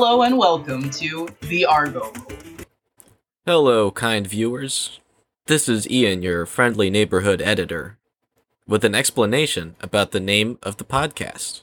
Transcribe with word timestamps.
Hello 0.00 0.22
and 0.22 0.38
welcome 0.38 0.90
to 0.90 1.28
the 1.40 1.66
Argo. 1.66 2.12
Hello, 3.44 3.90
kind 3.90 4.28
viewers. 4.28 5.00
This 5.46 5.68
is 5.68 5.90
Ian, 5.90 6.22
your 6.22 6.46
friendly 6.46 6.88
neighborhood 6.88 7.42
editor, 7.42 7.98
with 8.64 8.84
an 8.84 8.94
explanation 8.94 9.74
about 9.80 10.12
the 10.12 10.20
name 10.20 10.56
of 10.62 10.76
the 10.76 10.84
podcast. 10.84 11.62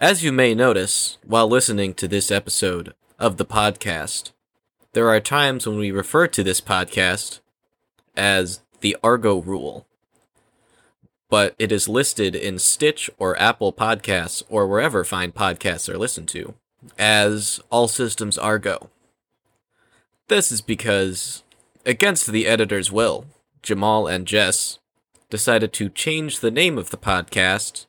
As 0.00 0.24
you 0.24 0.32
may 0.32 0.54
notice 0.54 1.18
while 1.26 1.46
listening 1.46 1.92
to 1.96 2.08
this 2.08 2.30
episode 2.30 2.94
of 3.18 3.36
the 3.36 3.44
podcast, 3.44 4.32
there 4.94 5.10
are 5.10 5.20
times 5.20 5.66
when 5.66 5.76
we 5.76 5.90
refer 5.90 6.26
to 6.28 6.42
this 6.42 6.62
podcast 6.62 7.40
as 8.16 8.62
the 8.80 8.96
Argo 9.04 9.42
Rule. 9.42 9.86
But 11.28 11.54
it 11.58 11.70
is 11.70 11.86
listed 11.86 12.34
in 12.34 12.58
Stitcher 12.58 13.36
Apple 13.38 13.74
Podcasts 13.74 14.42
or 14.48 14.66
wherever 14.66 15.04
fine 15.04 15.32
podcasts 15.32 15.86
are 15.90 15.98
listened 15.98 16.28
to 16.28 16.54
as 16.98 17.60
All 17.70 17.88
Systems 17.88 18.38
Argo. 18.38 18.90
This 20.28 20.50
is 20.50 20.60
because, 20.60 21.42
against 21.84 22.26
the 22.26 22.46
editor's 22.46 22.90
will, 22.90 23.26
Jamal 23.62 24.06
and 24.06 24.26
Jess 24.26 24.78
decided 25.30 25.72
to 25.74 25.88
change 25.88 26.40
the 26.40 26.50
name 26.50 26.78
of 26.78 26.90
the 26.90 26.96
podcast 26.96 27.86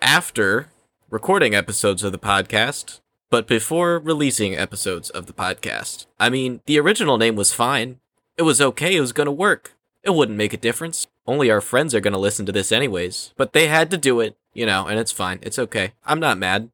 after 0.00 0.68
recording 1.10 1.54
episodes 1.54 2.02
of 2.02 2.12
the 2.12 2.18
podcast, 2.18 3.00
but 3.30 3.46
before 3.46 3.98
releasing 3.98 4.54
episodes 4.54 5.10
of 5.10 5.26
the 5.26 5.32
podcast. 5.32 6.06
I 6.18 6.30
mean, 6.30 6.60
the 6.66 6.78
original 6.78 7.18
name 7.18 7.36
was 7.36 7.52
fine. 7.52 8.00
It 8.36 8.42
was 8.42 8.60
okay, 8.60 8.96
it 8.96 9.00
was 9.00 9.12
gonna 9.12 9.32
work. 9.32 9.72
It 10.02 10.14
wouldn't 10.14 10.38
make 10.38 10.52
a 10.52 10.58
difference. 10.58 11.06
Only 11.26 11.50
our 11.50 11.60
friends 11.60 11.94
are 11.94 12.00
gonna 12.00 12.18
listen 12.18 12.46
to 12.46 12.52
this 12.52 12.70
anyways. 12.70 13.32
But 13.36 13.52
they 13.52 13.68
had 13.68 13.90
to 13.90 13.96
do 13.96 14.20
it, 14.20 14.36
you 14.52 14.66
know, 14.66 14.86
and 14.86 14.98
it's 14.98 15.12
fine. 15.12 15.38
It's 15.42 15.58
okay. 15.58 15.92
I'm 16.04 16.20
not 16.20 16.38
mad 16.38 16.70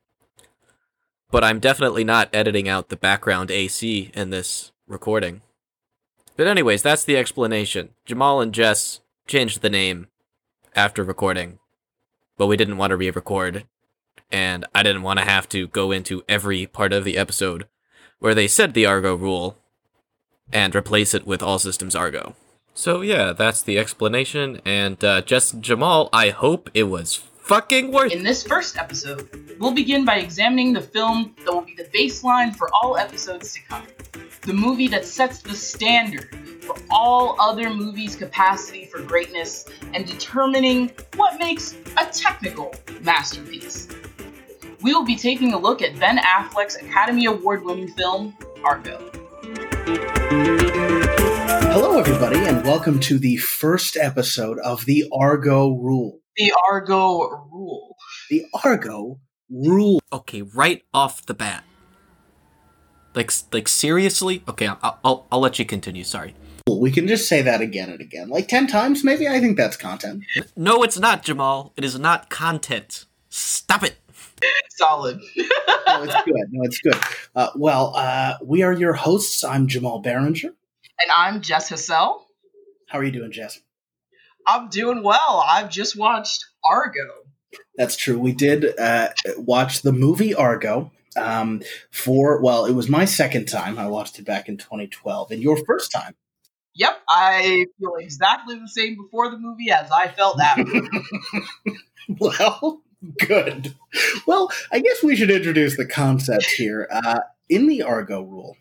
but 1.33 1.43
I'm 1.43 1.59
definitely 1.59 2.05
not 2.05 2.29
editing 2.33 2.69
out 2.69 2.91
the 2.91 2.97
background 2.97 3.51
AC 3.51 4.13
in 4.15 4.29
this 4.29 4.71
recording. 4.87 5.41
But 6.37 6.47
anyways, 6.47 6.83
that's 6.83 7.05
the 7.05 7.17
explanation. 7.17 7.89
Jamal 8.05 8.43
and 8.43 8.53
Jess 8.53 9.01
changed 9.27 9.63
the 9.63 9.71
name 9.71 10.09
after 10.77 11.03
recording, 11.03 11.59
but 12.37 12.47
we 12.47 12.59
didn't 12.59 12.77
want 12.77 12.91
to 12.91 12.97
re-record, 12.97 13.65
and 14.31 14.67
I 14.75 14.83
didn't 14.83 15.03
want 15.03 15.21
to 15.21 15.25
have 15.25 15.49
to 15.49 15.69
go 15.69 15.91
into 15.91 16.23
every 16.29 16.67
part 16.67 16.93
of 16.93 17.05
the 17.05 17.17
episode 17.17 17.67
where 18.19 18.35
they 18.35 18.47
said 18.47 18.75
the 18.75 18.87
Argo 18.87 19.15
rule 19.15 19.57
and 20.53 20.77
replace 20.77 21.15
it 21.15 21.27
with 21.27 21.43
All 21.43 21.59
Systems 21.59 21.97
Argo. 21.97 22.37
So 22.75 23.01
yeah, 23.01 23.33
that's 23.33 23.63
the 23.63 23.79
explanation, 23.79 24.61
and 24.67 25.03
uh, 25.03 25.23
Jess 25.23 25.53
Jamal, 25.53 26.11
I 26.13 26.29
hope 26.29 26.69
it 26.75 26.85
was 26.85 27.23
fucking 27.43 27.91
worth 27.91 28.13
In 28.13 28.23
this 28.23 28.43
first 28.43 28.77
episode, 28.77 29.57
we'll 29.59 29.75
begin 29.75 30.05
by 30.05 30.17
examining 30.17 30.73
the 30.73 30.81
film 30.81 31.35
that 31.45 31.53
will 31.53 31.63
be 31.63 31.75
the 31.75 31.85
baseline 31.85 32.55
for 32.55 32.71
all 32.73 32.97
episodes 32.97 33.53
to 33.55 33.61
come. 33.63 33.83
The 34.43 34.53
movie 34.53 34.89
that 34.89 35.05
sets 35.05 35.41
the 35.43 35.55
standard 35.55 36.63
for 36.63 36.77
all 36.91 37.37
other 37.41 37.69
movies' 37.71 38.15
capacity 38.15 38.87
for 38.87 39.03
greatness 39.03 39.67
and 39.93 40.07
determining 40.07 40.93
what 41.17 41.39
makes 41.39 41.75
a 42.01 42.07
technical 42.07 42.75
masterpiece. 43.01 43.89
We 44.81 44.95
will 44.95 45.05
be 45.05 45.17
taking 45.17 45.53
a 45.53 45.59
look 45.59 45.83
at 45.83 45.99
Ben 45.99 46.19
Affleck's 46.19 46.77
Academy 46.77 47.27
Award 47.27 47.65
winning 47.65 47.89
film, 47.89 48.37
Argo. 48.65 49.11
Hello, 51.73 51.99
everybody, 51.99 52.39
and 52.39 52.65
welcome 52.65 53.01
to 53.01 53.19
the 53.19 53.37
first 53.37 53.97
episode 53.97 54.59
of 54.61 54.85
the 54.87 55.05
Argo 55.13 55.71
Rule. 55.71 56.22
The 56.37 56.53
Argo 56.71 57.47
Rule. 57.53 57.97
The 58.31 58.47
Argo 58.65 59.21
Rule. 59.51 60.01
Okay, 60.13 60.43
right 60.43 60.83
off 60.95 61.25
the 61.27 61.35
bat. 61.35 61.65
Like, 63.15 63.31
like 63.53 63.69
seriously? 63.69 64.43
Okay, 64.49 64.67
I'll, 64.67 64.99
I'll, 65.05 65.27
I'll 65.31 65.41
let 65.41 65.59
you 65.59 65.67
continue. 65.67 66.05
Sorry. 66.05 66.35
We 66.71 66.91
can 66.91 67.07
just 67.07 67.29
say 67.29 67.43
that 67.43 67.61
again 67.61 67.91
and 67.91 68.01
again, 68.01 68.29
like 68.29 68.49
ten 68.49 68.67
times, 68.67 69.05
maybe. 69.05 69.29
I 69.29 69.41
think 69.41 69.57
that's 69.57 69.77
content. 69.77 70.25
No, 70.57 70.83
it's 70.83 70.99
not, 70.99 71.23
Jamal. 71.23 71.73
It 71.77 71.85
is 71.85 71.99
not 71.99 72.31
content. 72.31 73.05
Stop 73.29 73.83
it. 73.83 73.97
Solid. 74.71 75.21
No, 75.37 76.03
it's 76.03 76.15
good. 76.25 76.47
No, 76.51 76.63
it's 76.65 76.79
good. 76.79 76.97
Uh, 77.35 77.49
well, 77.57 77.93
uh, 77.95 78.35
we 78.43 78.63
are 78.63 78.73
your 78.73 78.95
hosts. 78.95 79.45
I'm 79.45 79.67
Jamal 79.67 80.01
Barringer. 80.01 80.49
And 80.49 81.11
I'm 81.15 81.41
Jess 81.43 81.69
Hassel. 81.69 82.27
How 82.89 82.99
are 82.99 83.05
you 83.05 83.13
doing, 83.13 83.33
Jess? 83.33 83.61
I'm 84.47 84.69
doing 84.69 85.03
well. 85.03 85.45
I've 85.49 85.71
just 85.71 85.97
watched 85.97 86.45
Argo. 86.69 87.09
That's 87.77 87.97
true. 87.97 88.19
We 88.19 88.33
did 88.33 88.79
uh, 88.79 89.11
watch 89.37 89.83
the 89.83 89.93
movie 89.93 90.35
Argo 90.35 90.91
um, 91.17 91.63
for, 91.91 92.41
well, 92.43 92.67
it 92.67 92.73
was 92.73 92.89
my 92.89 93.05
second 93.05 93.47
time. 93.47 93.79
I 93.79 93.87
watched 93.87 94.19
it 94.19 94.25
back 94.25 94.49
in 94.49 94.57
2012, 94.57 95.31
and 95.31 95.43
your 95.43 95.63
first 95.65 95.93
time. 95.93 96.15
Yep, 96.75 97.03
I 97.09 97.67
feel 97.79 97.97
exactly 97.99 98.59
the 98.59 98.69
same 98.69 98.97
before 98.97 99.31
the 99.31 99.39
movie 99.39 99.71
as 99.71 99.91
I 99.91 100.09
felt 100.09 100.39
that. 100.39 100.57
well, 102.19 102.83
good. 103.27 103.75
Well, 104.27 104.51
I 104.71 104.81
guess 104.81 105.03
we 105.03 105.15
should 105.15 105.31
introduce 105.31 105.77
the 105.77 105.87
concept 105.87 106.47
here. 106.47 106.89
Uh, 106.91 107.21
in 107.51 107.67
the 107.67 107.83
Argo 107.83 108.23
rule, 108.23 108.57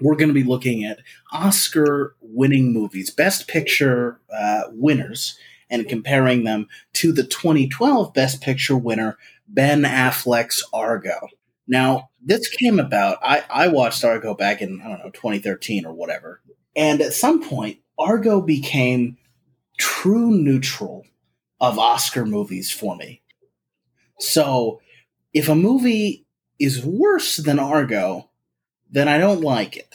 we're 0.00 0.16
going 0.16 0.28
to 0.28 0.34
be 0.34 0.44
looking 0.44 0.84
at 0.84 1.00
Oscar 1.32 2.16
winning 2.20 2.72
movies, 2.72 3.10
Best 3.10 3.48
Picture 3.48 4.20
uh, 4.32 4.62
winners, 4.70 5.38
and 5.70 5.88
comparing 5.88 6.44
them 6.44 6.68
to 6.94 7.12
the 7.12 7.24
2012 7.24 8.12
Best 8.12 8.40
Picture 8.40 8.76
winner, 8.76 9.16
Ben 9.48 9.82
Affleck's 9.82 10.62
Argo. 10.72 11.28
Now, 11.66 12.10
this 12.22 12.48
came 12.48 12.78
about, 12.78 13.18
I, 13.22 13.44
I 13.50 13.68
watched 13.68 14.04
Argo 14.04 14.34
back 14.34 14.62
in, 14.62 14.80
I 14.82 14.88
don't 14.88 14.98
know, 14.98 15.10
2013 15.10 15.84
or 15.86 15.92
whatever. 15.92 16.40
And 16.76 17.00
at 17.00 17.12
some 17.12 17.42
point, 17.42 17.78
Argo 17.98 18.40
became 18.40 19.16
true 19.78 20.30
neutral 20.30 21.06
of 21.60 21.78
Oscar 21.78 22.24
movies 22.26 22.70
for 22.70 22.96
me. 22.96 23.22
So 24.20 24.80
if 25.32 25.48
a 25.48 25.54
movie 25.54 26.26
is 26.58 26.84
worse 26.84 27.38
than 27.38 27.58
Argo, 27.58 28.30
then 28.90 29.08
I 29.08 29.18
don't 29.18 29.40
like 29.40 29.76
it. 29.76 29.94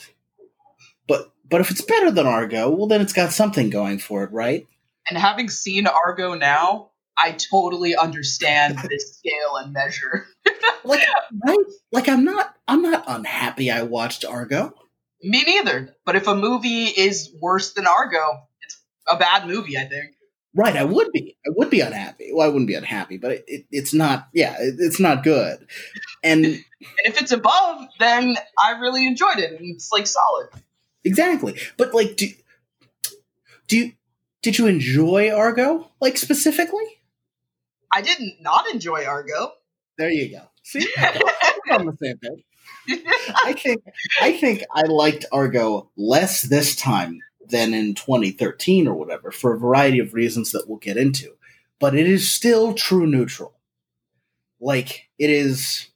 But 1.06 1.32
but 1.48 1.60
if 1.60 1.70
it's 1.70 1.82
better 1.82 2.10
than 2.10 2.26
Argo, 2.26 2.70
well 2.70 2.86
then 2.86 3.00
it's 3.00 3.12
got 3.12 3.32
something 3.32 3.70
going 3.70 3.98
for 3.98 4.24
it, 4.24 4.32
right? 4.32 4.66
and 5.08 5.18
having 5.18 5.48
seen 5.48 5.86
Argo 5.86 6.34
now, 6.34 6.90
I 7.16 7.32
totally 7.32 7.96
understand 7.96 8.78
this 8.88 9.16
scale 9.18 9.56
and 9.56 9.72
measure. 9.72 10.26
Like 10.84 11.06
right? 11.46 11.58
Like 11.92 12.08
I'm 12.08 12.24
not 12.24 12.56
I'm 12.66 12.82
not 12.82 13.04
unhappy 13.06 13.70
I 13.70 13.82
watched 13.82 14.24
Argo. 14.24 14.74
Me 15.22 15.44
neither. 15.44 15.94
But 16.04 16.16
if 16.16 16.26
a 16.26 16.34
movie 16.34 16.86
is 16.86 17.32
worse 17.40 17.74
than 17.74 17.86
Argo, 17.86 18.18
it's 18.62 18.82
a 19.08 19.16
bad 19.16 19.46
movie, 19.46 19.78
I 19.78 19.84
think. 19.84 20.16
Right, 20.54 20.76
I 20.76 20.84
would 20.84 21.10
be. 21.12 21.36
I 21.46 21.50
would 21.56 21.70
be 21.70 21.80
unhappy. 21.80 22.30
Well, 22.32 22.44
I 22.46 22.48
wouldn't 22.48 22.66
be 22.66 22.74
unhappy, 22.74 23.16
but 23.16 23.32
it, 23.32 23.44
it, 23.46 23.66
it's 23.70 23.94
not. 23.94 24.28
Yeah, 24.34 24.54
it, 24.58 24.74
it's 24.78 25.00
not 25.00 25.22
good. 25.24 25.66
And 26.22 26.44
And 26.44 26.64
if 27.04 27.20
it's 27.20 27.32
above, 27.32 27.86
then 27.98 28.36
I 28.62 28.72
really 28.72 29.06
enjoyed 29.06 29.38
it, 29.38 29.52
and 29.58 29.74
it's 29.74 29.90
like 29.92 30.06
solid. 30.06 30.48
exactly. 31.04 31.58
But 31.78 31.94
like, 31.94 32.16
do 32.16 32.28
do 33.68 33.78
you 33.78 33.92
did 34.42 34.58
you 34.58 34.66
enjoy 34.66 35.30
Argo? 35.32 35.90
Like 36.00 36.18
specifically? 36.18 36.84
I 37.92 38.02
didn't 38.02 38.36
not 38.40 38.68
enjoy 38.72 39.04
Argo. 39.06 39.52
There 39.98 40.10
you 40.10 40.30
go. 40.30 40.42
See, 40.64 40.86
we're 40.96 41.74
on 41.76 41.86
the 41.86 41.96
same 42.02 42.18
page. 42.18 42.44
I 43.44 43.52
think 43.54 43.82
I 44.20 44.32
think 44.32 44.64
I 44.74 44.82
liked 44.82 45.24
Argo 45.32 45.90
less 45.96 46.42
this 46.42 46.74
time 46.76 47.20
than 47.52 47.74
in 47.74 47.94
2013 47.94 48.88
or 48.88 48.94
whatever 48.94 49.30
for 49.30 49.54
a 49.54 49.58
variety 49.58 50.00
of 50.00 50.14
reasons 50.14 50.50
that 50.50 50.64
we'll 50.66 50.78
get 50.78 50.96
into. 50.96 51.36
But 51.78 51.94
it 51.94 52.08
is 52.08 52.32
still 52.32 52.74
true 52.74 53.06
neutral. 53.06 53.54
Like 54.60 55.08
it 55.18 55.30
is 55.30 55.88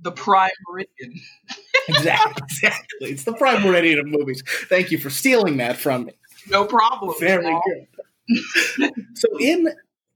the 0.00 0.12
prime 0.12 0.50
meridian. 0.68 1.20
exactly, 1.88 2.42
exactly. 2.42 3.10
It's 3.10 3.24
the 3.24 3.34
prime 3.34 3.62
meridian 3.62 3.98
of 3.98 4.06
movies. 4.06 4.42
Thank 4.68 4.90
you 4.90 4.98
for 4.98 5.10
stealing 5.10 5.56
that 5.58 5.76
from 5.76 6.06
me. 6.06 6.12
No 6.48 6.66
problem. 6.66 7.14
Very 7.18 7.56
good. 7.66 8.92
so 9.14 9.28
in 9.40 9.68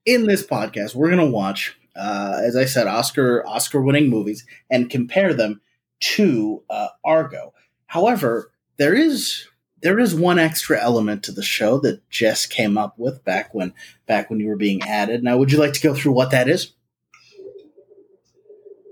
in 0.05 0.27
this 0.27 0.47
podcast, 0.47 0.95
we're 0.95 1.11
gonna 1.11 1.27
watch, 1.27 1.79
uh, 1.97 2.41
as 2.43 2.57
I 2.57 2.65
said, 2.65 2.87
Oscar 2.87 3.47
Oscar 3.47 3.81
winning 3.81 4.11
movies 4.11 4.45
and 4.71 4.91
compare 4.91 5.35
them 5.35 5.61
to 6.01 6.63
uh, 6.71 6.89
Argo. 7.05 7.53
However, 7.87 8.53
there 8.79 8.95
is 8.95 9.47
there 9.83 9.99
is 9.99 10.15
one 10.15 10.39
extra 10.39 10.81
element 10.81 11.23
to 11.25 11.33
the 11.33 11.43
show 11.43 11.79
that 11.81 12.09
Jess 12.11 12.47
came 12.47 12.79
up 12.79 12.99
with 12.99 13.25
back 13.25 13.55
when 13.55 13.73
back 14.07 14.31
when 14.31 14.41
you 14.41 14.49
were 14.49 14.57
being 14.57 14.83
added. 14.83 15.23
Now, 15.23 15.37
would 15.39 15.53
you 15.53 15.59
like 15.59 15.73
to 15.75 15.81
go 15.81 15.95
through 15.95 16.13
what 16.13 16.31
that 16.31 16.49
is? 16.49 16.73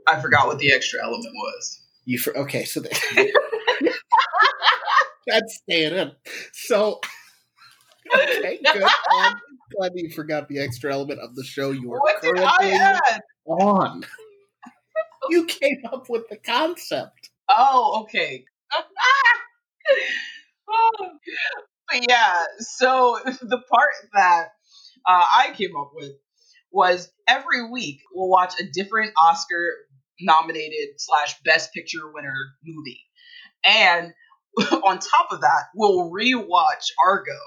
I 0.06 0.20
forgot 0.20 0.46
what 0.46 0.58
the 0.58 0.72
extra 0.72 1.02
element 1.02 1.34
was. 1.34 1.80
You 2.04 2.18
for 2.18 2.36
okay, 2.38 2.64
so 2.64 2.80
that's 5.26 5.56
staying 5.56 5.94
in. 5.94 6.12
So 6.52 7.00
okay, 8.14 8.60
good. 8.72 8.84
Glad, 9.10 9.34
glad 9.76 9.92
you 9.96 10.10
forgot 10.10 10.48
the 10.48 10.60
extra 10.60 10.92
element 10.92 11.18
of 11.20 11.34
the 11.34 11.42
show 11.42 11.72
you 11.72 11.88
were 11.88 11.98
What 11.98 12.22
did 12.22 12.36
currently 12.36 12.78
on. 13.46 14.04
you 15.28 15.44
came 15.46 15.82
up 15.92 16.08
with 16.08 16.28
the 16.28 16.36
concept. 16.36 17.30
Oh, 17.48 18.02
okay. 18.02 18.44
But 21.90 22.08
yeah, 22.08 22.32
so 22.58 23.18
the 23.24 23.62
part 23.70 23.94
that 24.14 24.48
uh, 25.06 25.24
I 25.24 25.52
came 25.56 25.76
up 25.76 25.92
with 25.94 26.12
was 26.72 27.08
every 27.28 27.70
week 27.70 28.00
we'll 28.12 28.28
watch 28.28 28.54
a 28.60 28.64
different 28.72 29.12
Oscar 29.16 29.72
nominated 30.20 30.88
slash 30.98 31.36
Best 31.44 31.72
Picture 31.72 32.10
winner 32.12 32.34
movie, 32.64 33.00
and 33.64 34.12
on 34.84 34.98
top 34.98 35.28
of 35.30 35.42
that, 35.42 35.64
we'll 35.74 36.10
rewatch 36.10 36.90
Argo 37.06 37.38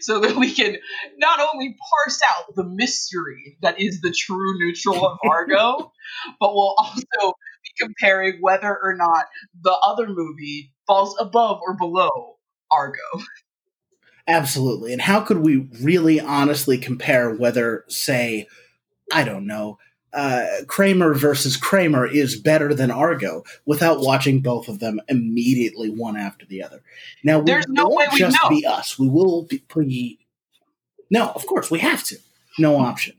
so 0.00 0.20
that 0.20 0.36
we 0.36 0.52
can 0.52 0.76
not 1.18 1.40
only 1.40 1.76
parse 1.90 2.20
out 2.30 2.54
the 2.54 2.64
mystery 2.64 3.56
that 3.62 3.80
is 3.80 4.00
the 4.00 4.12
true 4.12 4.58
neutral 4.58 5.06
of 5.06 5.18
Argo, 5.28 5.92
but 6.40 6.54
we'll 6.54 6.74
also 6.78 7.32
be 7.64 7.86
comparing 7.86 8.38
whether 8.40 8.68
or 8.82 8.94
not 8.96 9.26
the 9.62 9.76
other 9.86 10.08
movie 10.08 10.72
falls 10.86 11.16
above 11.18 11.60
or 11.66 11.74
below 11.76 12.36
Argo. 12.76 13.24
Absolutely. 14.28 14.92
And 14.92 15.02
how 15.02 15.20
could 15.20 15.38
we 15.38 15.68
really 15.80 16.20
honestly 16.20 16.78
compare 16.78 17.34
whether, 17.34 17.84
say, 17.88 18.46
I 19.12 19.24
don't 19.24 19.46
know, 19.46 19.78
uh, 20.12 20.44
Kramer 20.66 21.14
versus 21.14 21.56
Kramer 21.56 22.06
is 22.06 22.38
better 22.38 22.74
than 22.74 22.90
Argo 22.90 23.44
without 23.64 24.00
watching 24.00 24.40
both 24.40 24.68
of 24.68 24.78
them 24.78 25.00
immediately 25.08 25.88
one 25.88 26.16
after 26.16 26.44
the 26.46 26.62
other. 26.62 26.82
Now, 27.24 27.38
we 27.38 27.46
There's 27.46 27.66
no 27.68 27.84
won't 27.84 27.96
way 27.96 28.06
we 28.12 28.18
just 28.18 28.36
know. 28.42 28.48
be 28.50 28.66
us. 28.66 28.98
We 28.98 29.08
will 29.08 29.44
be. 29.44 29.62
be 29.74 30.18
no, 31.10 31.30
of 31.30 31.46
course, 31.46 31.70
we 31.70 31.78
have 31.80 32.04
to. 32.04 32.16
No 32.58 32.76
option. 32.76 33.14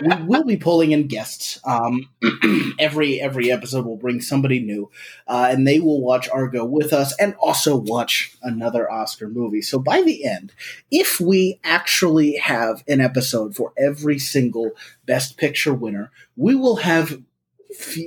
We 0.00 0.14
will 0.24 0.44
be 0.44 0.56
pulling 0.56 0.92
in 0.92 1.06
guests. 1.06 1.60
Um, 1.64 2.08
every 2.78 3.20
every 3.20 3.50
episode 3.50 3.84
will 3.86 3.96
bring 3.96 4.20
somebody 4.20 4.60
new, 4.60 4.90
uh, 5.26 5.48
and 5.50 5.66
they 5.66 5.80
will 5.80 6.00
watch 6.00 6.28
Argo 6.28 6.64
with 6.64 6.92
us, 6.92 7.14
and 7.18 7.34
also 7.38 7.76
watch 7.76 8.36
another 8.42 8.90
Oscar 8.90 9.28
movie. 9.28 9.62
So 9.62 9.78
by 9.78 10.02
the 10.02 10.24
end, 10.24 10.52
if 10.90 11.20
we 11.20 11.60
actually 11.64 12.36
have 12.36 12.82
an 12.88 13.00
episode 13.00 13.54
for 13.54 13.72
every 13.76 14.18
single 14.18 14.72
Best 15.06 15.36
Picture 15.36 15.74
winner, 15.74 16.10
we 16.36 16.54
will 16.54 16.76
have 16.76 17.22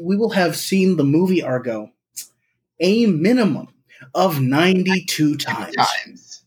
we 0.04 0.16
will 0.16 0.31
have 0.31 0.56
seen 0.56 0.98
the 0.98 1.04
movie 1.04 1.44
Argo 1.44 1.92
a 2.80 3.06
minimum 3.06 3.69
of 4.13 4.42
ninety 4.42 5.04
two 5.06 5.38
times. 5.38 5.75
Times. 5.75 6.44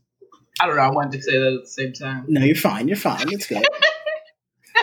I 0.61 0.67
don't 0.67 0.77
know. 0.77 0.83
I 0.83 0.91
wanted 0.91 1.13
to 1.13 1.23
say 1.23 1.39
that 1.39 1.53
at 1.55 1.63
the 1.63 1.69
same 1.69 1.93
time. 1.93 2.25
No, 2.29 2.41
you're 2.43 2.57
fine. 2.57 2.89
You're 2.89 2.97
fine. 2.97 3.33
It's 3.33 3.47
good. 3.47 3.65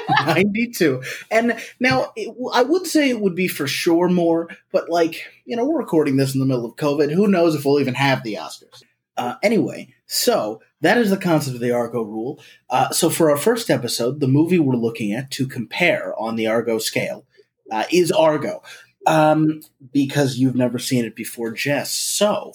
92. 0.25 1.01
And 1.31 1.57
now 1.79 2.11
it, 2.15 2.35
I 2.53 2.63
would 2.63 2.87
say 2.87 3.09
it 3.09 3.21
would 3.21 3.35
be 3.35 3.47
for 3.47 3.67
sure 3.67 4.09
more, 4.09 4.49
but 4.71 4.89
like, 4.89 5.23
you 5.45 5.55
know, 5.55 5.65
we're 5.65 5.79
recording 5.79 6.17
this 6.17 6.33
in 6.33 6.39
the 6.39 6.45
middle 6.45 6.65
of 6.65 6.75
COVID. 6.75 7.11
Who 7.11 7.27
knows 7.27 7.55
if 7.55 7.65
we'll 7.65 7.79
even 7.79 7.95
have 7.95 8.23
the 8.23 8.35
Oscars? 8.35 8.83
Uh, 9.17 9.35
anyway, 9.41 9.93
so 10.07 10.61
that 10.81 10.97
is 10.97 11.09
the 11.09 11.17
concept 11.17 11.55
of 11.55 11.61
the 11.61 11.71
Argo 11.71 12.01
rule. 12.01 12.39
Uh, 12.69 12.89
so 12.91 13.09
for 13.09 13.31
our 13.31 13.37
first 13.37 13.69
episode, 13.69 14.19
the 14.19 14.27
movie 14.27 14.59
we're 14.59 14.75
looking 14.75 15.13
at 15.13 15.31
to 15.31 15.47
compare 15.47 16.13
on 16.19 16.35
the 16.35 16.47
Argo 16.47 16.77
scale 16.79 17.25
uh, 17.71 17.85
is 17.91 18.11
Argo, 18.11 18.61
um, 19.07 19.61
because 19.93 20.37
you've 20.37 20.55
never 20.55 20.79
seen 20.79 21.05
it 21.05 21.15
before, 21.15 21.51
Jess. 21.51 21.93
So, 21.93 22.53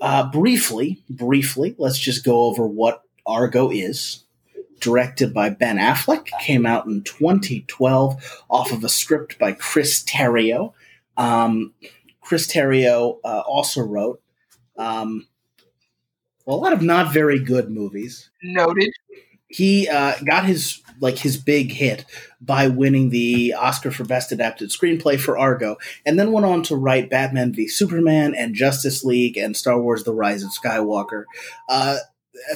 uh, 0.00 0.30
briefly, 0.30 1.02
briefly, 1.08 1.74
let's 1.78 1.98
just 1.98 2.24
go 2.24 2.42
over 2.44 2.66
what 2.66 3.02
Argo 3.26 3.70
is 3.70 4.23
directed 4.84 5.34
by 5.34 5.50
Ben 5.50 5.78
Affleck, 5.78 6.26
came 6.40 6.66
out 6.66 6.86
in 6.86 7.02
2012 7.02 8.44
off 8.48 8.72
of 8.72 8.84
a 8.84 8.88
script 8.88 9.38
by 9.38 9.52
Chris 9.52 10.04
Terrio. 10.04 10.74
Um, 11.16 11.74
Chris 12.20 12.46
Terrio 12.46 13.18
uh, 13.24 13.40
also 13.40 13.80
wrote 13.80 14.20
um, 14.76 15.26
well, 16.44 16.56
a 16.56 16.60
lot 16.60 16.72
of 16.72 16.82
not 16.82 17.12
very 17.12 17.38
good 17.38 17.70
movies. 17.70 18.30
Noted. 18.42 18.92
He 19.48 19.88
uh, 19.88 20.14
got 20.24 20.44
his 20.44 20.82
like 21.00 21.18
his 21.18 21.36
big 21.36 21.72
hit 21.72 22.04
by 22.40 22.68
winning 22.68 23.10
the 23.10 23.54
Oscar 23.54 23.90
for 23.90 24.04
Best 24.04 24.32
Adapted 24.32 24.70
Screenplay 24.70 25.18
for 25.18 25.38
Argo, 25.38 25.76
and 26.04 26.18
then 26.18 26.32
went 26.32 26.46
on 26.46 26.62
to 26.64 26.76
write 26.76 27.10
Batman 27.10 27.52
v 27.52 27.68
Superman 27.68 28.34
and 28.34 28.54
Justice 28.54 29.04
League 29.04 29.36
and 29.36 29.56
Star 29.56 29.80
Wars: 29.80 30.04
The 30.04 30.14
Rise 30.14 30.42
of 30.42 30.50
Skywalker. 30.50 31.24
Uh, 31.68 31.98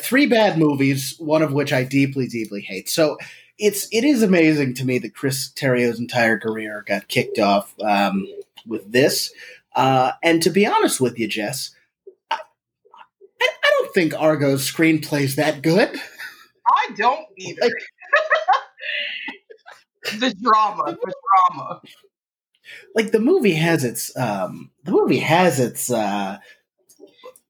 three 0.01 0.27
bad 0.27 0.59
movies, 0.59 1.15
one 1.19 1.43
of 1.43 1.53
which 1.53 1.73
I 1.73 1.85
deeply, 1.85 2.27
deeply 2.27 2.61
hate. 2.61 2.89
So 2.89 3.19
it's 3.59 3.89
it 3.93 4.05
is 4.05 4.23
amazing 4.23 4.75
to 4.75 4.85
me 4.85 4.99
that 4.99 5.15
Chris 5.15 5.51
Terrio's 5.51 5.99
entire 5.99 6.39
career 6.39 6.85
got 6.87 7.09
kicked 7.09 7.39
off 7.39 7.75
um, 7.81 8.27
with 8.67 8.91
this. 8.91 9.33
Uh, 9.75 10.13
and 10.23 10.43
to 10.43 10.51
be 10.51 10.67
honest 10.67 11.01
with 11.01 11.19
you, 11.19 11.29
Jess, 11.29 11.75
I, 12.31 12.39
I, 13.41 13.49
I 13.49 13.71
don't 13.79 13.95
think 13.95 14.15
Argo's 14.15 14.71
screenplay's 14.71 15.37
that 15.37 15.63
good. 15.63 16.01
I 16.67 16.91
don't 16.97 17.27
either. 17.37 17.61
Like- 17.63 17.73
the 20.21 20.35
drama, 20.41 20.85
the 20.87 21.15
drama. 21.55 21.83
Like 22.95 23.13
the 23.13 23.21
movie 23.21 23.55
has 23.55 23.85
its 23.85 24.15
um, 24.17 24.71
the 24.85 24.93
movie 24.93 25.21
has 25.21 25.59
its 25.59 25.91
uh, 25.91 26.39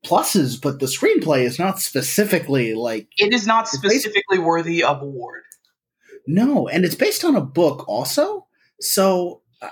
pluses, 0.08 0.60
but 0.60 0.80
the 0.80 0.86
screenplay 0.86 1.42
is 1.44 1.58
not 1.58 1.78
specifically 1.80 2.74
like 2.74 3.08
It 3.18 3.32
is 3.34 3.46
not 3.46 3.64
It's 3.64 3.76
based- 3.78 4.02
specifically 4.02 4.38
worthy 4.38 4.82
of 4.82 5.02
award. 5.02 5.42
no, 6.26 6.68
and 6.68 6.84
it's 6.84 6.94
based 6.94 7.24
on 7.24 7.36
a 7.36 7.40
book 7.40 7.88
also. 7.88 8.46
So 8.80 9.42
uh, 9.62 9.70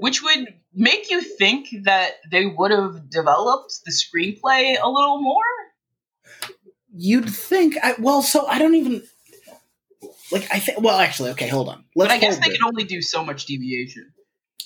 Which 0.00 0.22
would 0.22 0.46
make 0.74 1.10
you 1.10 1.20
think 1.22 1.68
that 1.84 2.12
they 2.30 2.46
would 2.46 2.70
have 2.70 3.08
developed 3.10 3.72
the 3.84 3.90
screenplay 3.92 4.76
a 4.80 4.88
little 4.88 5.20
more. 5.20 5.42
You'd 6.94 7.28
think, 7.30 7.76
I, 7.82 7.94
well, 7.98 8.22
so 8.22 8.46
I 8.46 8.58
don't 8.58 8.74
even 8.74 9.02
like. 10.32 10.46
I 10.52 10.58
think. 10.58 10.80
Well, 10.80 10.98
actually, 10.98 11.30
okay, 11.30 11.48
hold 11.48 11.68
on. 11.68 11.84
Let's 11.94 12.08
But 12.08 12.10
I 12.10 12.18
guess 12.18 12.38
they 12.38 12.48
this. 12.48 12.58
can 12.58 12.66
only 12.66 12.84
do 12.84 13.00
so 13.02 13.24
much 13.24 13.46
deviation. 13.46 14.12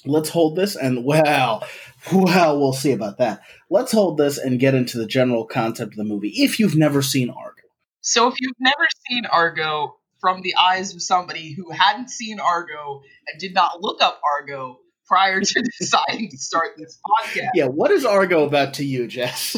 Let's 0.04 0.28
hold 0.30 0.56
this, 0.56 0.74
and 0.76 1.04
well, 1.04 1.64
well, 2.12 2.58
we'll 2.58 2.72
see 2.72 2.92
about 2.92 3.18
that. 3.18 3.42
Let's 3.70 3.92
hold 3.92 4.18
this 4.18 4.38
and 4.38 4.58
get 4.58 4.74
into 4.74 4.98
the 4.98 5.06
general 5.06 5.44
concept 5.44 5.92
of 5.92 5.96
the 5.96 6.04
movie. 6.04 6.32
If 6.36 6.58
you've 6.58 6.76
never 6.76 7.02
seen 7.02 7.30
Argo, 7.30 7.62
So 8.00 8.28
if 8.28 8.34
you've 8.40 8.56
never 8.58 8.86
seen 9.08 9.26
Argo 9.26 9.96
from 10.20 10.42
the 10.42 10.54
eyes 10.56 10.94
of 10.94 11.02
somebody 11.02 11.52
who 11.52 11.70
hadn't 11.70 12.10
seen 12.10 12.40
Argo 12.40 13.02
and 13.28 13.40
did 13.40 13.54
not 13.54 13.80
look 13.80 14.02
up 14.02 14.20
Argo 14.24 14.78
prior 15.06 15.40
to 15.40 15.62
deciding 15.80 16.30
to 16.30 16.38
start 16.38 16.70
this 16.76 16.98
podcast, 17.06 17.50
yeah, 17.54 17.66
what 17.66 17.90
is 17.90 18.04
Argo 18.04 18.44
about 18.44 18.74
to 18.74 18.84
you, 18.84 19.06
Jess? 19.06 19.56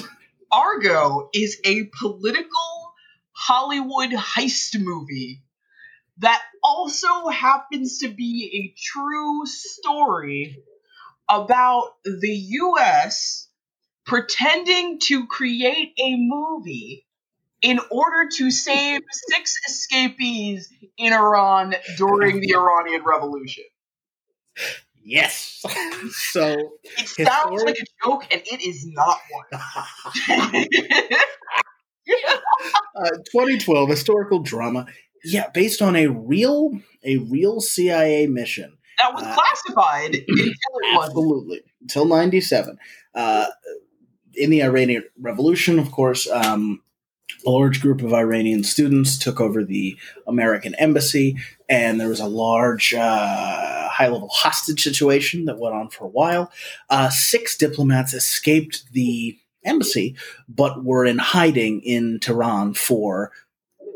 Argo 0.52 1.28
is 1.34 1.58
a 1.64 1.84
political 2.00 2.48
Hollywood 3.32 4.10
heist 4.10 4.78
movie 4.78 5.42
that 6.18 6.42
also 6.62 7.28
happens 7.28 7.98
to 7.98 8.08
be 8.08 8.50
a 8.54 8.74
true 8.80 9.46
story 9.46 10.62
about 11.28 11.92
the 12.04 12.34
US 12.62 13.48
pretending 14.06 14.98
to 15.04 15.26
create 15.26 15.92
a 15.98 16.14
movie 16.16 17.06
in 17.62 17.80
order 17.90 18.28
to 18.36 18.50
save 18.50 19.00
six 19.10 19.58
escapees 19.68 20.70
in 20.98 21.12
Iran 21.12 21.74
during 21.96 22.40
the 22.40 22.54
Iranian 22.54 23.02
Revolution. 23.04 23.64
yes. 25.02 25.62
so, 26.10 26.78
It 26.98 27.08
sounds 27.08 27.16
Historic- 27.16 27.64
like 27.66 27.78
a 27.78 27.86
joke, 28.06 28.24
and 28.30 28.42
it 28.44 28.60
is 28.60 28.86
not 28.86 29.18
one. 29.30 29.46
uh, 32.96 33.10
2012 33.32 33.88
historical 33.88 34.40
drama. 34.40 34.86
Yeah, 35.24 35.48
based 35.54 35.80
on 35.82 35.96
a 35.96 36.06
real 36.08 36.78
a 37.04 37.18
real 37.18 37.60
CIA 37.60 38.26
mission. 38.26 38.76
that 38.98 39.12
was 39.14 39.24
Uh, 39.24 39.34
classified 39.34 40.14
until 40.14 40.44
it 40.46 40.96
wasn't. 40.96 41.10
Absolutely. 41.10 41.62
Until 41.82 42.04
97. 42.06 42.78
Uh, 43.14 43.46
in 44.36 44.50
the 44.50 44.62
Iranian 44.62 45.04
Revolution, 45.20 45.78
of 45.78 45.90
course, 45.90 46.28
um, 46.30 46.80
a 47.46 47.50
large 47.50 47.80
group 47.80 48.02
of 48.02 48.12
Iranian 48.14 48.64
students 48.64 49.18
took 49.18 49.40
over 49.40 49.64
the 49.64 49.96
American 50.26 50.74
embassy, 50.76 51.36
and 51.68 52.00
there 52.00 52.08
was 52.08 52.20
a 52.20 52.26
large, 52.26 52.94
uh, 52.94 53.88
high 53.88 54.08
level 54.08 54.28
hostage 54.28 54.82
situation 54.82 55.44
that 55.46 55.58
went 55.58 55.74
on 55.74 55.88
for 55.90 56.04
a 56.04 56.08
while. 56.08 56.50
Uh, 56.90 57.10
six 57.10 57.56
diplomats 57.56 58.14
escaped 58.14 58.90
the 58.92 59.36
embassy, 59.64 60.14
but 60.48 60.84
were 60.84 61.04
in 61.04 61.18
hiding 61.18 61.80
in 61.82 62.18
Tehran 62.20 62.74
for. 62.74 63.30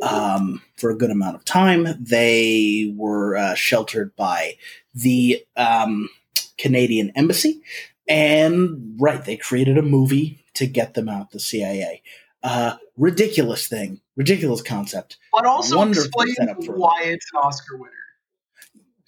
Um, 0.00 0.62
for 0.76 0.90
a 0.90 0.96
good 0.96 1.10
amount 1.10 1.34
of 1.34 1.44
time, 1.44 1.88
they 1.98 2.94
were 2.96 3.36
uh, 3.36 3.54
sheltered 3.54 4.14
by 4.14 4.56
the 4.94 5.44
um, 5.56 6.08
Canadian 6.56 7.10
embassy, 7.16 7.62
and 8.08 8.96
right, 9.00 9.24
they 9.24 9.36
created 9.36 9.76
a 9.76 9.82
movie 9.82 10.44
to 10.54 10.66
get 10.66 10.94
them 10.94 11.08
out. 11.08 11.32
The 11.32 11.40
CIA, 11.40 12.02
uh, 12.42 12.76
ridiculous 12.96 13.66
thing, 13.66 14.00
ridiculous 14.16 14.62
concept. 14.62 15.16
But 15.32 15.46
also 15.46 15.82
explain 15.88 16.34
why 16.66 17.02
it's 17.04 17.26
an 17.32 17.40
Oscar 17.42 17.76
winner. 17.76 17.92